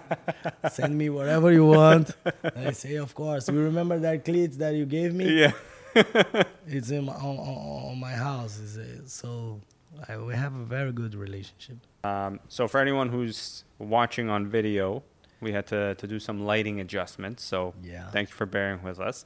send 0.70 0.96
me 0.96 1.08
whatever 1.10 1.52
you 1.52 1.64
want. 1.66 2.10
And 2.42 2.68
I 2.68 2.72
say, 2.72 2.96
of 2.96 3.14
course. 3.14 3.48
You 3.48 3.60
remember 3.60 3.98
that 3.98 4.24
cleats 4.24 4.56
that 4.58 4.74
you 4.74 4.86
gave 4.86 5.14
me? 5.14 5.40
Yeah. 5.40 5.52
It's 6.66 6.90
in 6.90 7.06
my, 7.06 7.14
on, 7.14 7.36
on, 7.38 7.90
on 7.90 7.98
my 8.00 8.12
house. 8.12 8.58
Is 8.58 9.12
so 9.12 9.60
I, 10.08 10.16
we 10.18 10.34
have 10.34 10.54
a 10.54 10.64
very 10.64 10.92
good 10.92 11.16
relationship. 11.16 11.78
Um, 12.04 12.38
so 12.48 12.68
for 12.68 12.78
anyone 12.80 13.08
who's 13.08 13.64
watching 13.78 14.30
on 14.30 14.46
video, 14.46 15.02
we 15.40 15.50
had 15.52 15.66
to, 15.68 15.96
to 15.96 16.06
do 16.06 16.20
some 16.20 16.44
lighting 16.46 16.80
adjustments. 16.80 17.42
So 17.42 17.74
Yeah. 17.82 18.08
thank 18.10 18.28
you 18.28 18.34
for 18.36 18.46
bearing 18.46 18.82
with 18.84 19.00
us. 19.00 19.24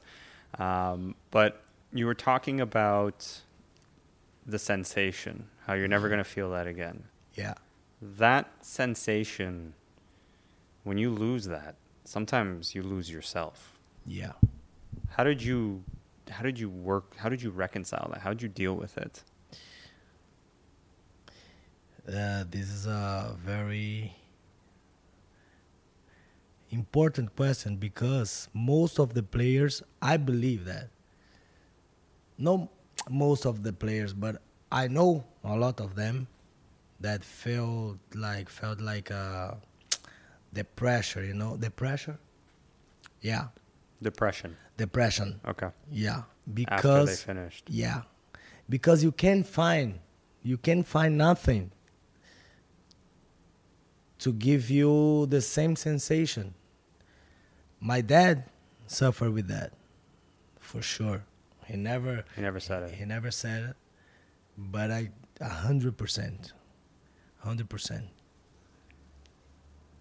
Um, 0.57 1.13
but 1.29 1.61
you 1.93 2.07
were 2.07 2.15
talking 2.15 2.59
about 2.59 3.41
the 4.45 4.59
sensation, 4.59 5.47
how 5.65 5.73
you're 5.73 5.87
never 5.87 6.07
going 6.07 6.19
to 6.19 6.23
feel 6.23 6.51
that 6.51 6.67
again. 6.67 7.05
Yeah. 7.33 7.55
That 8.01 8.51
sensation, 8.61 9.73
when 10.83 10.97
you 10.97 11.09
lose 11.09 11.45
that, 11.45 11.75
sometimes 12.03 12.75
you 12.75 12.83
lose 12.83 13.09
yourself. 13.09 13.79
Yeah. 14.05 14.33
How 15.09 15.23
did 15.23 15.41
you, 15.41 15.83
how 16.29 16.43
did 16.43 16.59
you 16.59 16.69
work? 16.69 17.15
How 17.17 17.29
did 17.29 17.41
you 17.41 17.49
reconcile 17.49 18.09
that? 18.13 18.21
How 18.21 18.29
did 18.29 18.41
you 18.41 18.49
deal 18.49 18.75
with 18.75 18.97
it? 18.97 19.23
Uh, 22.07 22.43
this 22.47 22.69
is 22.69 22.85
a 22.85 23.35
very 23.43 24.15
important 26.69 27.35
question 27.35 27.77
because 27.77 28.47
most 28.53 28.99
of 28.99 29.15
the 29.15 29.23
players, 29.23 29.81
I 30.01 30.17
believe 30.17 30.65
that, 30.65 30.89
no, 32.37 32.69
most 33.09 33.45
of 33.45 33.63
the 33.63 33.73
players, 33.73 34.13
but 34.13 34.41
I 34.71 34.87
know 34.87 35.23
a 35.43 35.55
lot 35.55 35.79
of 35.79 35.95
them 35.95 36.27
that 36.99 37.23
felt 37.23 37.97
like 38.13 38.49
felt 38.49 38.79
like 38.81 39.11
uh, 39.11 39.55
the 40.53 40.63
pressure, 40.63 41.23
you 41.23 41.33
know, 41.33 41.55
the 41.57 41.69
pressure. 41.71 42.17
Yeah, 43.21 43.47
Depression. 44.01 44.55
depression. 44.77 45.39
Okay. 45.47 45.69
Yeah, 45.91 46.17
After 46.17 46.25
they 46.47 46.53
because 46.65 47.23
finished. 47.23 47.65
yeah, 47.69 48.01
because 48.69 49.03
you 49.03 49.11
can't 49.11 49.45
find 49.47 49.99
you 50.43 50.57
can't 50.57 50.85
find 50.85 51.17
nothing 51.17 51.71
to 54.19 54.31
give 54.33 54.69
you 54.69 55.25
the 55.27 55.41
same 55.41 55.75
sensation. 55.75 56.53
My 57.79 58.01
dad 58.01 58.45
suffered 58.87 59.31
with 59.33 59.47
that, 59.47 59.73
for 60.59 60.81
sure. 60.81 61.23
He 61.65 61.75
never 61.77 62.23
He 62.35 62.41
never 62.41 62.59
said 62.59 62.83
it. 62.83 62.91
he 62.95 63.05
never 63.05 63.31
said 63.31 63.63
it, 63.69 63.75
but 64.57 64.91
I 64.91 65.09
a 65.41 65.49
hundred 65.49 65.97
percent, 65.97 66.53
hundred 67.39 67.69
percent. 67.69 68.05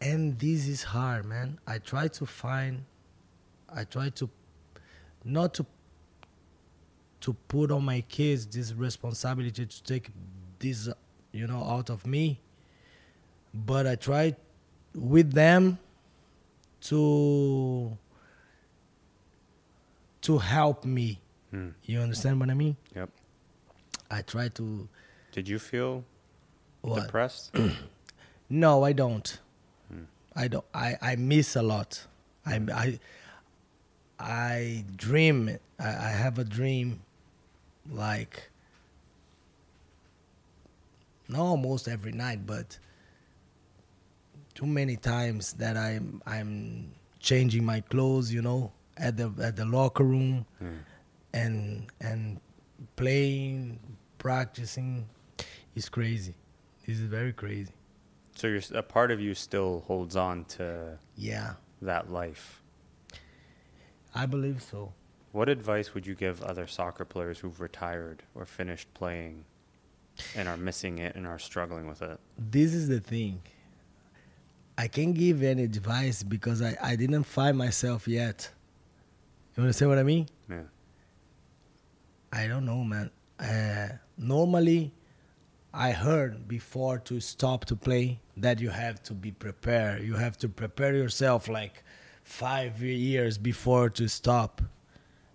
And 0.01 0.39
this 0.39 0.69
is 0.69 0.83
hard, 0.83 1.25
man. 1.25 1.59
I 1.67 1.79
try 1.79 2.09
to 2.09 2.27
find, 2.27 2.85
I 3.75 3.85
try 3.85 4.11
to, 4.11 4.29
not 5.25 5.55
to, 5.55 5.67
to 7.23 7.33
put 7.49 7.71
on 7.71 7.85
my 7.85 8.03
kids 8.03 8.47
this 8.47 8.73
responsibility 8.75 9.65
to 9.65 9.83
take 9.83 10.11
this, 10.59 10.91
you 11.33 11.47
know, 11.47 11.65
out 11.65 11.89
of 11.89 12.07
me. 12.07 12.39
But 13.55 13.87
I 13.87 13.95
try 13.95 14.37
with 14.95 15.33
them 15.33 15.79
to 16.83 17.97
to 20.21 20.39
help 20.39 20.85
me. 20.85 21.21
Hmm. 21.55 21.69
You 21.85 22.01
understand 22.01 22.41
what 22.41 22.51
I 22.51 22.55
mean? 22.55 22.77
Yep. 22.97 23.11
I 24.11 24.23
try 24.23 24.49
to 24.49 24.89
Did 25.31 25.49
you 25.49 25.61
feel 25.61 26.03
what? 26.83 27.03
depressed? 27.07 27.55
No, 28.51 28.85
I 28.85 28.93
don't. 28.93 29.39
Hmm. 29.89 30.05
I 30.37 30.49
don't. 30.49 30.65
I, 30.75 30.97
I 31.01 31.17
miss 31.17 31.57
a 31.57 31.63
lot. 31.63 32.07
I 32.45 32.57
I 32.73 32.99
I 34.21 34.85
dream. 34.97 35.59
I, 35.79 35.89
I 35.89 36.11
have 36.11 36.39
a 36.39 36.45
dream, 36.45 37.01
like 37.91 38.51
not 41.27 41.41
almost 41.41 41.89
every 41.89 42.13
night, 42.13 42.47
but 42.47 42.79
too 44.55 44.67
many 44.67 44.97
times 44.97 45.55
that 45.55 45.77
I'm 45.77 46.21
I'm 46.27 46.93
changing 47.19 47.65
my 47.65 47.81
clothes. 47.81 48.31
You 48.33 48.43
know, 48.43 48.73
at 48.99 49.17
the 49.17 49.33
at 49.43 49.57
the 49.57 49.65
locker 49.65 50.05
room, 50.05 50.45
Hmm. 50.59 50.85
And 51.35 51.87
and 52.01 52.41
playing, 52.97 53.79
practicing. 54.19 55.07
is 55.75 55.89
crazy. 55.89 56.35
This 56.87 56.99
is 56.99 57.07
very 57.07 57.33
crazy. 57.33 57.73
So 58.37 58.47
you're, 58.47 58.63
a 58.75 58.83
part 58.83 59.11
of 59.11 59.21
you 59.21 59.35
still 59.35 59.85
holds 59.87 60.17
on 60.17 60.45
to 60.57 60.99
Yeah, 61.17 61.55
that 61.83 62.11
life. 62.11 62.63
I 64.15 64.27
believe 64.27 64.63
so. 64.63 64.93
What 65.33 65.49
advice 65.49 65.95
would 65.95 66.07
you 66.07 66.15
give 66.15 66.43
other 66.43 66.67
soccer 66.69 67.05
players 67.05 67.41
who've 67.41 67.61
retired 67.61 68.23
or 68.37 68.47
finished 68.47 68.93
playing 68.95 69.45
and 70.37 70.49
are 70.49 70.57
missing 70.57 70.99
it 70.99 71.17
and 71.17 71.27
are 71.27 71.41
struggling 71.41 71.89
with 71.89 72.03
it? 72.03 72.21
This 72.39 72.73
is 72.73 72.87
the 72.89 73.01
thing. 73.01 73.43
I 74.79 74.87
can't 74.89 75.15
give 75.15 75.43
any 75.43 75.65
advice 75.65 76.23
because 76.23 76.63
I, 76.63 76.77
I 76.81 76.95
didn't 76.97 77.25
find 77.25 77.57
myself 77.59 78.07
yet. 78.07 78.51
You 79.57 79.63
understand 79.63 79.91
what 79.91 79.99
I 79.99 80.05
mean? 80.05 80.29
Yeah. 80.49 80.63
I 82.35 82.49
don't 82.49 82.67
know, 82.67 82.83
man. 82.83 83.11
Uh, 83.39 83.97
normally, 84.19 84.93
I 85.73 85.93
heard 85.93 86.49
before 86.49 86.99
to 86.99 87.21
stop 87.21 87.65
to 87.67 87.77
play 87.77 88.21
that 88.37 88.59
you 88.59 88.71
have 88.71 89.01
to 89.05 89.13
be 89.15 89.31
prepared. 89.31 90.03
You 90.03 90.15
have 90.15 90.37
to 90.39 90.49
prepare 90.49 90.97
yourself 90.97 91.49
like 91.49 91.85
five 92.25 92.83
years 92.83 93.39
before 93.39 93.89
to 93.91 94.09
stop. 94.09 94.61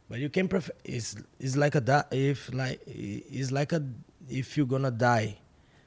But 0.10 0.20
you 0.20 0.28
can 0.28 0.50
pref- 0.50 0.72
it's 0.84 1.16
it's 1.40 1.56
like 1.56 1.76
a 1.76 2.06
if 2.12 2.54
like 2.54 2.82
it's 2.86 3.52
like 3.52 3.72
a 3.72 3.82
if 4.28 4.58
you're 4.58 4.66
gonna 4.66 4.92
die, 4.92 5.38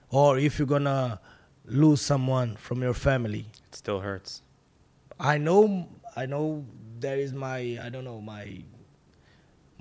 or 0.09 0.39
if 0.39 0.59
you're 0.59 0.67
gonna 0.67 1.21
lose 1.67 2.01
someone 2.01 2.57
from 2.57 2.81
your 2.81 2.95
family. 2.95 3.47
It 3.69 3.75
still 3.75 4.01
hurts. 4.01 4.41
I 5.21 5.37
know 5.37 5.89
I 6.17 6.25
know 6.25 6.65
there 7.01 7.19
is 7.19 7.35
my 7.35 7.79
I 7.83 7.91
don't 7.91 8.05
know 8.05 8.21
my 8.23 8.63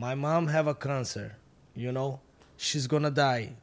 my 0.01 0.15
mom 0.15 0.47
have 0.47 0.65
a 0.65 0.73
cancer, 0.73 1.35
you 1.75 1.91
know. 1.91 2.19
She's 2.57 2.87
gonna 2.87 3.11
die. 3.11 3.53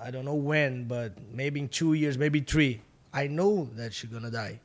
I 0.00 0.10
don't 0.12 0.24
know 0.24 0.34
when, 0.52 0.84
but 0.84 1.12
maybe 1.32 1.58
in 1.60 1.68
two 1.68 1.94
years, 1.94 2.16
maybe 2.16 2.40
three. 2.40 2.80
I 3.12 3.26
know 3.26 3.68
that 3.74 3.92
she's 3.92 4.10
gonna 4.10 4.30
die. 4.30 4.60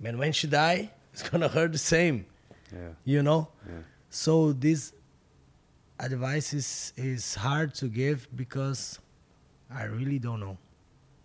Man, 0.00 0.16
when 0.16 0.32
she 0.32 0.46
die, 0.46 0.90
it's 1.12 1.28
gonna 1.28 1.48
hurt 1.48 1.72
the 1.72 1.78
same, 1.96 2.24
Yeah. 2.72 2.92
you 3.04 3.22
know. 3.22 3.48
Yeah. 3.66 3.82
So 4.08 4.52
this 4.54 4.92
advice 6.00 6.54
is 6.54 6.92
is 6.96 7.34
hard 7.34 7.74
to 7.80 7.86
give 7.88 8.26
because 8.34 8.98
I 9.70 9.84
really 9.84 10.18
don't 10.18 10.40
know. 10.40 10.56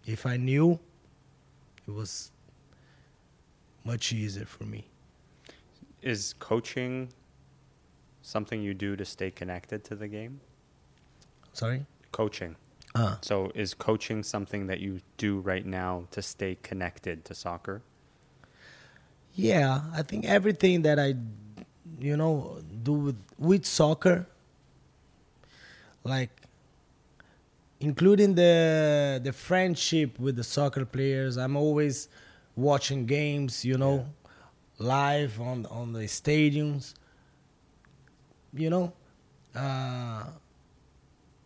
If 0.06 0.26
I 0.26 0.36
knew, 0.36 0.80
it 1.88 1.92
was 1.92 2.32
much 3.86 4.12
easier 4.12 4.46
for 4.46 4.66
me. 4.66 4.82
Is 6.02 6.34
coaching 6.40 7.08
something 8.24 8.64
you 8.64 8.74
do 8.74 8.96
to 8.96 9.06
stay 9.06 9.30
connected 9.30 9.84
to 9.86 9.96
the 9.96 10.08
game? 10.08 10.42
Sorry. 11.54 11.86
Coaching. 12.12 12.56
Uh, 12.96 13.18
So 13.22 13.52
is 13.56 13.74
coaching 13.76 14.24
something 14.24 14.68
that 14.68 14.80
you 14.80 15.02
do 15.18 15.40
right 15.40 15.66
now 15.66 16.08
to 16.12 16.22
stay 16.22 16.56
connected 16.64 17.26
to 17.26 17.36
soccer? 17.36 17.84
yeah, 19.36 19.82
I 19.94 20.04
think 20.04 20.26
everything 20.26 20.84
that 20.84 21.00
I, 21.00 21.16
you 22.00 22.18
know, 22.18 22.62
do 22.84 22.94
with 22.94 23.18
with 23.40 23.66
soccer, 23.66 24.28
like 26.04 26.30
including 27.80 28.36
the 28.36 29.20
the 29.24 29.34
friendship 29.34 30.20
with 30.20 30.36
the 30.36 30.44
soccer 30.44 30.86
players. 30.86 31.38
I'm 31.38 31.56
always 31.56 32.10
watching 32.56 33.06
games, 33.06 33.66
you 33.66 33.78
know, 33.78 34.06
live 34.78 35.40
on 35.42 35.66
on 35.68 35.94
the 35.94 36.06
stadiums. 36.06 36.94
You 38.56 38.70
know, 38.70 38.94
uh, 39.56 40.26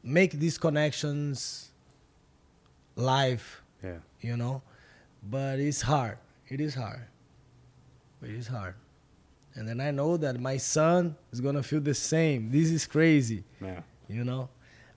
make 0.04 0.32
these 0.34 0.58
connections 0.58 1.70
live. 2.96 3.62
Yeah. 3.84 3.98
You 4.22 4.38
know, 4.38 4.62
but 5.24 5.60
it's 5.60 5.82
hard. 5.82 6.18
It 6.50 6.60
is 6.62 6.76
hard. 6.76 7.02
It 8.22 8.32
is 8.32 8.48
hard. 8.48 8.76
And 9.56 9.68
then 9.68 9.80
I 9.80 9.92
know 9.92 10.18
that 10.18 10.40
my 10.40 10.58
son 10.58 11.16
is 11.32 11.42
gonna 11.42 11.64
feel 11.64 11.80
the 11.82 11.94
same. 11.94 12.52
This 12.52 12.70
is 12.72 12.86
crazy. 12.86 13.44
Yeah. 13.62 13.82
You 14.08 14.24
know, 14.24 14.50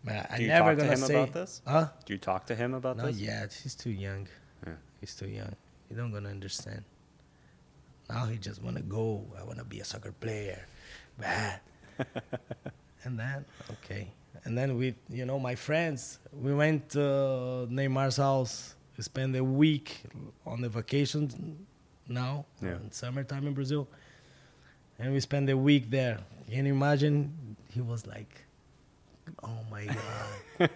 man, 0.05 0.27
I 0.31 0.37
Do 0.37 0.42
you 0.42 0.49
never 0.49 0.70
talk 0.70 0.79
to 0.79 0.83
gonna 0.85 0.92
him 0.92 0.99
say. 1.07 1.14
about 1.23 1.33
this? 1.33 1.62
Huh? 1.66 1.88
Do 2.05 2.12
you 2.12 2.18
talk 2.18 2.46
to 2.46 2.55
him 2.55 2.75
about 2.75 2.96
Not 2.96 3.07
this? 3.07 3.18
yet. 3.18 3.53
He's 3.62 3.75
too 3.75 3.90
young. 3.90 4.27
Yeah. 4.66 4.75
He's 5.01 5.14
too 5.14 5.29
young. 5.29 5.55
He 5.88 5.94
don't 5.94 6.12
gonna 6.12 6.29
understand. 6.29 6.85
Now 8.09 8.27
he 8.27 8.38
just 8.38 8.62
wanna 8.62 8.83
go. 8.83 9.25
I 9.38 9.44
wanna 9.44 9.64
be 9.64 9.81
a 9.81 9.85
soccer 9.85 10.12
player. 10.12 10.66
Bad. 11.18 11.61
and 13.05 13.19
then 13.19 13.45
okay. 13.71 14.09
And 14.45 14.57
then 14.57 14.79
we, 14.79 14.95
you 15.11 15.27
know, 15.27 15.39
my 15.39 15.55
friends, 15.55 16.19
we 16.33 16.55
went 16.55 16.91
to 16.91 16.99
Neymar's 17.71 18.17
house. 18.17 18.75
We 18.97 19.03
spent 19.05 19.37
a 19.37 19.45
week 19.45 20.03
on 20.47 20.63
the 20.63 20.69
vacation 20.69 21.67
now, 22.09 22.47
Yeah. 22.63 22.77
in 22.77 22.91
summertime 22.91 23.47
in 23.47 23.53
Brazil. 23.55 23.87
And 24.99 25.13
we 25.13 25.21
spent 25.21 25.49
a 25.51 25.57
week 25.57 25.91
there. 25.91 26.21
Can 26.51 26.67
you 26.67 26.75
imagine? 26.75 27.57
He 27.71 27.81
was 27.83 28.07
like, 28.07 28.45
oh 29.43 29.59
my 29.71 29.85
God. 29.87 30.71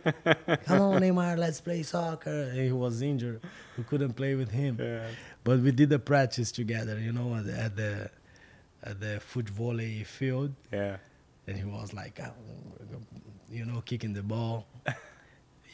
Come 0.65 0.81
on, 0.81 1.03
Neymar, 1.03 1.39
let's 1.39 1.61
play 1.61 1.83
soccer. 1.83 2.43
And 2.51 2.59
he 2.59 2.73
was 2.73 3.01
injured. 3.03 3.41
We 3.79 3.85
couldn't 3.85 4.13
play 4.13 4.35
with 4.35 4.51
him. 4.51 4.79
Yeah. 4.81 5.07
But 5.43 5.61
we 5.61 5.73
did 5.73 5.89
the 5.89 5.99
practice 5.99 6.53
together, 6.53 6.99
you 6.99 7.13
know, 7.13 7.35
at 7.35 7.47
the 7.47 7.59
at 7.59 7.77
the, 7.77 8.11
at 8.83 9.01
the 9.01 9.21
foot 9.21 9.49
volley 9.49 10.05
field. 10.05 10.55
Yeah. 10.73 10.99
And 11.47 11.57
he 11.57 11.65
was 11.65 11.93
like, 11.93 12.19
"Ah, 12.23 12.33
you 13.51 13.65
know, 13.65 13.81
kicking 13.83 14.13
the 14.15 14.23
ball. 14.23 14.67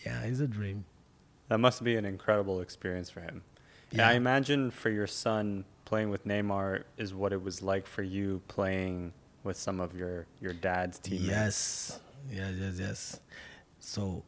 yeah, 0.04 0.22
it's 0.22 0.40
a 0.40 0.46
dream. 0.48 0.84
That 1.48 1.58
must 1.58 1.82
be 1.84 1.96
an 1.96 2.04
incredible 2.04 2.60
experience 2.60 3.10
for 3.10 3.20
him. 3.20 3.42
And 3.92 4.00
I 4.02 4.12
imagine 4.14 4.70
for 4.70 4.90
your 4.90 5.06
son 5.08 5.64
playing 5.84 6.10
with 6.10 6.24
Neymar 6.26 6.84
is 6.96 7.12
what 7.12 7.32
it 7.32 7.42
was 7.42 7.60
like 7.62 7.86
for 7.86 8.02
you 8.02 8.40
playing 8.48 9.12
with 9.42 9.56
some 9.56 9.80
of 9.80 9.96
your 9.96 10.26
your 10.40 10.52
dad's 10.52 10.98
teammates. 10.98 11.28
Yes, 11.28 12.00
yes, 12.30 12.54
yes, 12.58 12.74
yes. 12.78 13.20
So, 13.80 14.22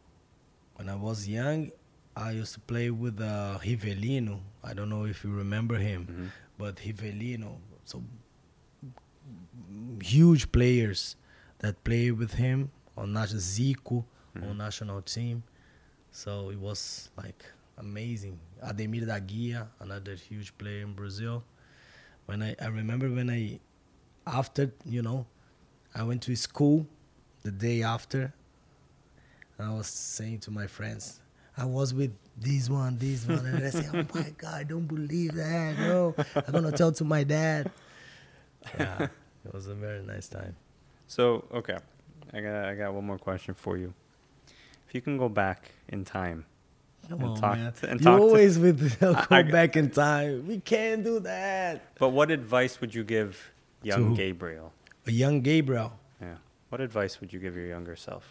when 0.77 0.89
I 0.89 0.97
was 0.97 1.29
young, 1.29 1.71
I 2.17 2.33
used 2.33 2.55
to 2.55 2.61
play 2.61 2.91
with 2.91 3.21
uh, 3.21 3.59
Rivelino. 3.63 4.41
I 4.65 4.75
don't 4.75 4.89
know 4.89 5.05
if 5.05 5.23
you 5.25 5.31
remember 5.31 5.77
him, 5.77 6.07
Mhm. 6.07 6.31
but 6.59 6.77
Rivelino. 6.77 7.59
So, 7.85 8.03
huge 10.03 10.51
players 10.53 11.17
that 11.63 11.83
played 11.85 12.13
with 12.13 12.35
him 12.35 12.71
on 12.97 13.13
national 13.13 13.41
Zico 13.41 14.05
on 14.37 14.43
Mhm. 14.43 14.57
national 14.59 15.03
team. 15.03 15.43
So 16.11 16.51
it 16.51 16.59
was 16.59 17.09
like 17.17 17.45
amazing. 17.79 18.39
Ademir 18.63 19.07
da 19.07 19.19
Guia, 19.19 19.69
another 19.81 20.15
huge 20.15 20.57
player 20.59 20.83
in 20.83 20.93
Brazil. 20.95 21.43
When 22.27 22.43
I, 22.43 22.55
I 22.61 22.67
remember 22.67 23.11
when 23.11 23.31
I 23.31 23.61
after 24.27 24.71
you 24.85 25.03
know 25.03 25.27
I 25.95 26.03
went 26.05 26.23
to 26.25 26.37
school 26.37 26.87
the 27.43 27.51
day 27.51 27.83
after. 27.83 28.33
And 29.59 29.69
I 29.69 29.75
was 29.75 29.87
saying 29.87 30.41
to 30.41 30.51
my 30.51 30.67
friends, 30.67 31.21
I 31.57 31.65
was 31.67 31.93
with 31.95 32.13
this 32.37 32.69
one, 32.71 32.97
this 32.99 33.27
one, 33.27 33.45
and 33.47 33.63
I 33.65 33.71
say, 33.71 33.87
"Oh 33.93 34.07
my 34.15 34.31
God, 34.39 34.55
I 34.55 34.65
don't 34.65 34.87
believe 34.87 35.35
that! 35.35 35.79
No, 35.79 36.17
I'm 36.47 36.53
gonna 36.55 36.73
tell 36.73 36.93
to 36.93 37.05
my 37.05 37.25
dad." 37.25 37.71
Yeah, 38.79 39.09
it 39.45 39.53
was 39.53 39.67
a 39.67 39.75
very 39.75 40.03
nice 40.03 40.29
time. 40.29 40.57
So 41.13 41.45
okay, 41.53 41.77
I 42.33 42.41
got 42.41 42.65
I 42.65 42.75
got 42.75 42.95
one 42.95 43.05
more 43.05 43.19
question 43.19 43.53
for 43.53 43.77
you. 43.77 43.93
If 44.89 44.95
you 44.95 45.03
can 45.03 45.19
go 45.19 45.29
back 45.29 45.69
in 45.89 46.07
time, 46.07 46.47
Come 47.07 47.21
And 47.21 47.29
on, 47.31 47.37
talk 47.37 47.59
man! 47.59 47.73
to- 47.75 47.91
and 47.91 48.01
you 48.01 48.05
talk 48.05 48.17
to- 48.17 48.23
always 48.25 48.59
with 48.59 48.99
go 49.01 49.13
I- 49.29 49.43
back 49.43 49.77
in 49.77 49.91
time. 49.91 50.47
We 50.49 50.61
can't 50.61 51.05
do 51.05 51.21
that. 51.21 51.83
but 51.99 52.11
what 52.17 52.31
advice 52.31 52.81
would 52.81 52.95
you 52.95 53.05
give 53.05 53.37
young? 53.83 54.15
Gabriel? 54.15 54.73
A 55.07 55.11
young 55.13 55.43
Gabriel. 55.43 55.93
Yeah. 56.19 56.37
What 56.71 56.81
advice 56.81 57.21
would 57.21 57.31
you 57.31 57.41
give 57.41 57.57
your 57.57 57.67
younger 57.67 57.95
self? 57.97 58.25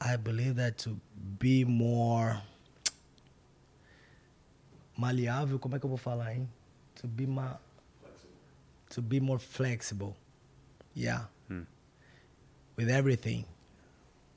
I 0.00 0.16
believe 0.16 0.56
that 0.56 0.78
to 0.88 0.96
be 1.38 1.64
more 1.66 2.40
maleável, 4.98 5.58
como 5.58 5.76
é 5.76 5.78
que 5.78 5.84
eu 5.84 5.90
vou 5.90 5.98
falar, 5.98 6.32
hein? 6.32 6.48
To 7.02 7.06
be 7.06 7.26
ma 7.26 7.58
to 8.90 9.00
be 9.00 9.20
more 9.20 9.38
flexible. 9.38 10.16
Yeah. 10.94 11.24
Hmm. 11.48 11.62
With 12.76 12.88
everything. 12.90 13.44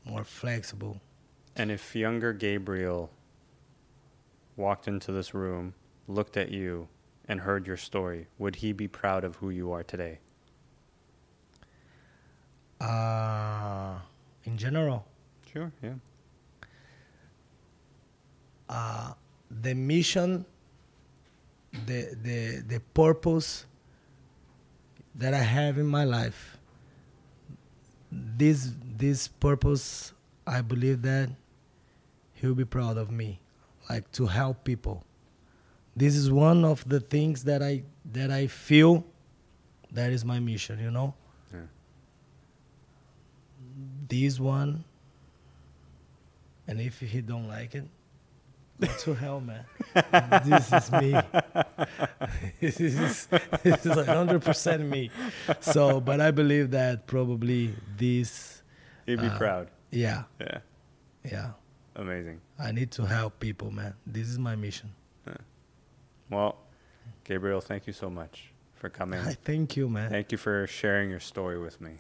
More 0.06 0.24
flexible. 0.24 1.00
And 1.56 1.72
if 1.72 1.96
younger 1.96 2.34
Gabriel 2.34 3.10
walked 4.58 4.88
into 4.88 5.12
this 5.12 5.34
room, 5.34 5.74
looked 6.08 6.38
at 6.38 6.50
you, 6.52 6.88
and 7.28 7.40
heard 7.42 7.66
your 7.68 7.78
story, 7.78 8.28
would 8.38 8.58
he 8.58 8.74
be 8.74 8.88
proud 8.88 9.24
of 9.24 9.38
who 9.38 9.50
you 9.50 9.72
are 9.72 9.84
today? 9.84 10.20
Uh 12.82 13.96
in 14.46 14.58
general, 14.58 15.06
Sure, 15.54 15.72
yeah. 15.82 15.94
uh 18.68 19.14
the 19.62 19.74
mission 19.74 20.46
the 21.86 22.18
the 22.22 22.64
the 22.68 22.80
purpose 22.94 23.66
that 25.16 25.34
I 25.34 25.40
have 25.44 25.78
in 25.78 25.86
my 25.88 26.04
life. 26.04 26.58
This 28.12 28.72
this 28.98 29.28
purpose, 29.28 30.14
I 30.46 30.62
believe 30.62 31.02
that 31.04 31.30
he'll 32.34 32.56
be 32.56 32.66
proud 32.66 32.98
of 32.98 33.10
me, 33.12 33.40
like 33.90 34.12
to 34.14 34.28
help 34.28 34.64
people. 34.64 35.04
This 35.96 36.16
is 36.16 36.32
one 36.32 36.64
of 36.66 36.88
the 36.88 37.00
things 37.00 37.44
that 37.46 37.62
I 37.64 37.84
that 38.12 38.30
I 38.32 38.48
feel 38.48 39.06
that 39.92 40.12
is 40.12 40.24
my 40.26 40.40
mission. 40.40 40.80
You 40.80 40.92
know, 40.92 41.14
Yeah. 41.54 41.68
this 44.08 44.40
one, 44.40 44.84
and 46.68 46.80
if 46.82 47.00
he 47.00 47.22
don't 47.22 47.48
like 47.48 47.76
it, 47.76 47.86
to 49.00 49.14
hell, 49.14 49.40
man. 49.40 49.66
this 50.46 50.72
is 50.74 50.92
me. 50.92 51.12
this 52.60 52.80
is 52.80 53.28
this 53.64 53.86
is 53.86 54.06
hundred 54.06 54.42
percent 54.44 54.84
me. 54.90 55.10
So, 55.62 56.02
but 56.02 56.20
I 56.20 56.32
believe 56.32 56.72
that 56.72 57.08
probably 57.08 57.74
this, 57.98 58.62
He'd 59.06 59.20
be 59.22 59.28
Uh, 59.28 59.38
proud. 59.38 59.68
yeah, 59.92 60.24
Yeah. 60.40 60.58
yeah. 61.24 61.52
Amazing. 61.96 62.42
I 62.58 62.72
need 62.72 62.92
to 62.92 63.06
help 63.06 63.40
people, 63.40 63.70
man. 63.72 63.94
This 64.08 64.28
is 64.28 64.40
my 64.40 64.56
mission. 64.56 64.92
Well, 66.30 66.58
Gabriel, 67.26 67.62
thank 67.62 67.86
you 67.86 67.94
so 67.94 68.10
much 68.10 68.52
for 68.74 68.90
coming. 68.90 69.20
I 69.20 69.34
thank 69.34 69.76
you, 69.78 69.88
man. 69.88 70.10
Thank 70.10 70.32
you 70.32 70.38
for 70.38 70.66
sharing 70.68 71.10
your 71.12 71.20
story 71.20 71.60
with 71.60 71.80
me. 71.80 71.92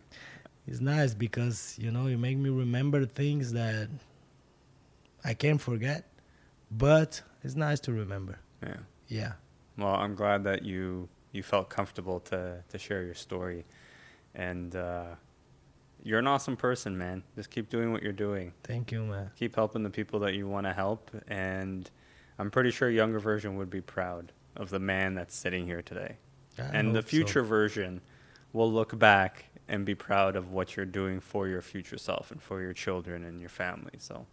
It's 0.68 0.80
nice 0.80 1.14
because 1.14 1.78
you 1.80 1.92
know 1.92 2.08
you 2.08 2.18
make 2.18 2.38
me 2.38 2.50
remember 2.50 3.06
things 3.06 3.54
that 3.54 3.90
I 5.24 5.34
can't 5.36 5.62
forget, 5.62 6.06
but 6.78 7.22
it's 7.44 7.56
nice 7.56 7.80
to 7.82 7.94
remember. 7.94 8.40
Yeah. 8.62 8.78
Yeah. 9.08 9.32
Well, 9.78 9.96
I'm 9.96 10.16
glad 10.16 10.44
that 10.46 10.64
you 10.64 11.10
you 11.32 11.44
felt 11.44 11.70
comfortable 11.70 12.20
to 12.22 12.64
to 12.70 12.78
share 12.78 13.04
your 13.04 13.14
story, 13.16 13.66
and 14.36 14.76
uh, 14.76 15.16
you're 16.04 16.20
an 16.20 16.28
awesome 16.28 16.56
person, 16.56 16.98
man. 16.98 17.24
Just 17.36 17.50
keep 17.50 17.70
doing 17.70 17.92
what 17.92 18.04
you're 18.04 18.12
doing. 18.12 18.54
Thank 18.64 18.92
you, 18.92 19.04
man. 19.04 19.32
Keep 19.36 19.56
helping 19.56 19.84
the 19.84 19.90
people 19.90 20.20
that 20.22 20.34
you 20.34 20.48
want 20.48 20.66
to 20.68 20.74
help, 20.74 21.12
and 21.28 21.90
I'm 22.38 22.52
pretty 22.52 22.72
sure 22.72 22.90
younger 22.90 23.20
version 23.20 23.58
would 23.58 23.70
be 23.70 23.82
proud 23.82 24.32
of 24.56 24.70
the 24.70 24.80
man 24.80 25.16
that's 25.16 25.36
sitting 25.36 25.66
here 25.66 25.82
today. 25.82 26.18
I 26.58 26.62
and 26.74 26.90
the 26.90 27.00
hope 27.00 27.06
so. 27.06 27.10
future 27.10 27.44
version 27.44 28.02
will 28.52 28.72
look 28.72 28.98
back 28.98 29.46
and 29.68 29.86
be 29.86 29.96
proud 29.96 30.36
of 30.36 30.52
what 30.52 30.76
you're 30.76 30.86
doing 30.86 31.20
for 31.20 31.48
your 31.48 31.62
future 31.62 31.98
self 31.98 32.32
and 32.32 32.42
for 32.42 32.62
your 32.62 32.74
children 32.74 33.24
and 33.24 33.40
your 33.40 33.50
family. 33.50 33.94
So, 33.98 34.28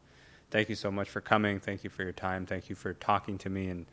thank 0.50 0.68
you 0.68 0.74
so 0.74 0.90
much 0.90 1.08
for 1.08 1.20
coming. 1.20 1.60
Thank 1.60 1.84
you 1.84 1.90
for 1.90 2.02
your 2.02 2.12
time. 2.12 2.46
Thank 2.46 2.68
you 2.68 2.74
for 2.76 2.94
talking 2.94 3.38
to 3.38 3.50
me, 3.50 3.68
and 3.68 3.86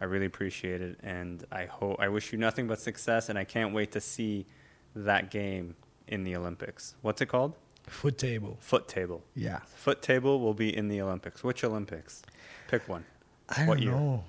I 0.00 0.04
really 0.04 0.26
appreciate 0.26 0.80
it. 0.80 0.98
And 1.02 1.44
I 1.52 1.64
hope 1.66 1.96
I 2.00 2.08
wish 2.08 2.32
you 2.32 2.38
nothing 2.38 2.66
but 2.66 2.78
success, 2.80 3.28
and 3.28 3.38
I 3.38 3.44
can't 3.44 3.72
wait 3.74 3.92
to 3.92 4.00
see 4.00 4.46
that 4.94 5.30
game 5.30 5.76
in 6.08 6.24
the 6.24 6.34
Olympics. 6.36 6.94
What's 7.02 7.20
it 7.20 7.26
called? 7.26 7.54
foot 7.86 8.18
table. 8.18 8.56
Foot 8.60 8.86
table. 8.86 9.24
Yeah. 9.34 9.60
Foot 9.74 10.00
table 10.00 10.38
will 10.40 10.54
be 10.54 10.76
in 10.76 10.86
the 10.88 11.00
Olympics. 11.00 11.42
Which 11.42 11.64
Olympics? 11.64 12.22
Pick 12.68 12.88
one. 12.88 13.04
I 13.48 13.64
What 13.66 13.78
don't 13.78 13.82
year? 13.82 13.92
know. 13.92 14.24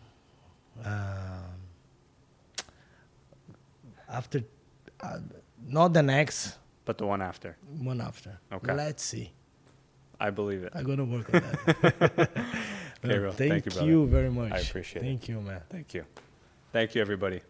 Um, 0.84 1.44
after, 4.10 4.44
uh, 5.02 5.20
not 5.68 5.94
the 5.94 6.02
next 6.02 6.58
But 6.86 6.98
the 6.98 7.06
one 7.06 7.22
after. 7.22 7.56
one 7.78 8.02
after. 8.02 8.40
Okay. 8.52 8.74
Let's 8.74 9.04
see. 9.04 9.32
I 10.22 10.30
believe 10.30 10.64
it. 10.64 10.72
I'm 10.76 10.86
gonna 10.86 11.04
work 11.04 11.34
on 11.34 11.42
that. 11.42 12.30
Okay, 13.04 13.16
uh, 13.16 13.20
bro. 13.20 13.32
Thank, 13.32 13.52
Thank 13.52 13.66
you, 13.66 13.72
brother. 13.72 13.88
you 13.88 14.06
very 14.06 14.30
much. 14.30 14.52
I 14.52 14.60
appreciate 14.60 15.02
it. 15.02 15.06
Thank 15.06 15.28
you, 15.28 15.42
man. 15.42 15.62
Thank 15.70 15.96
you. 15.96 16.06
Thank 16.72 16.94
you, 16.94 17.02
everybody. 17.02 17.42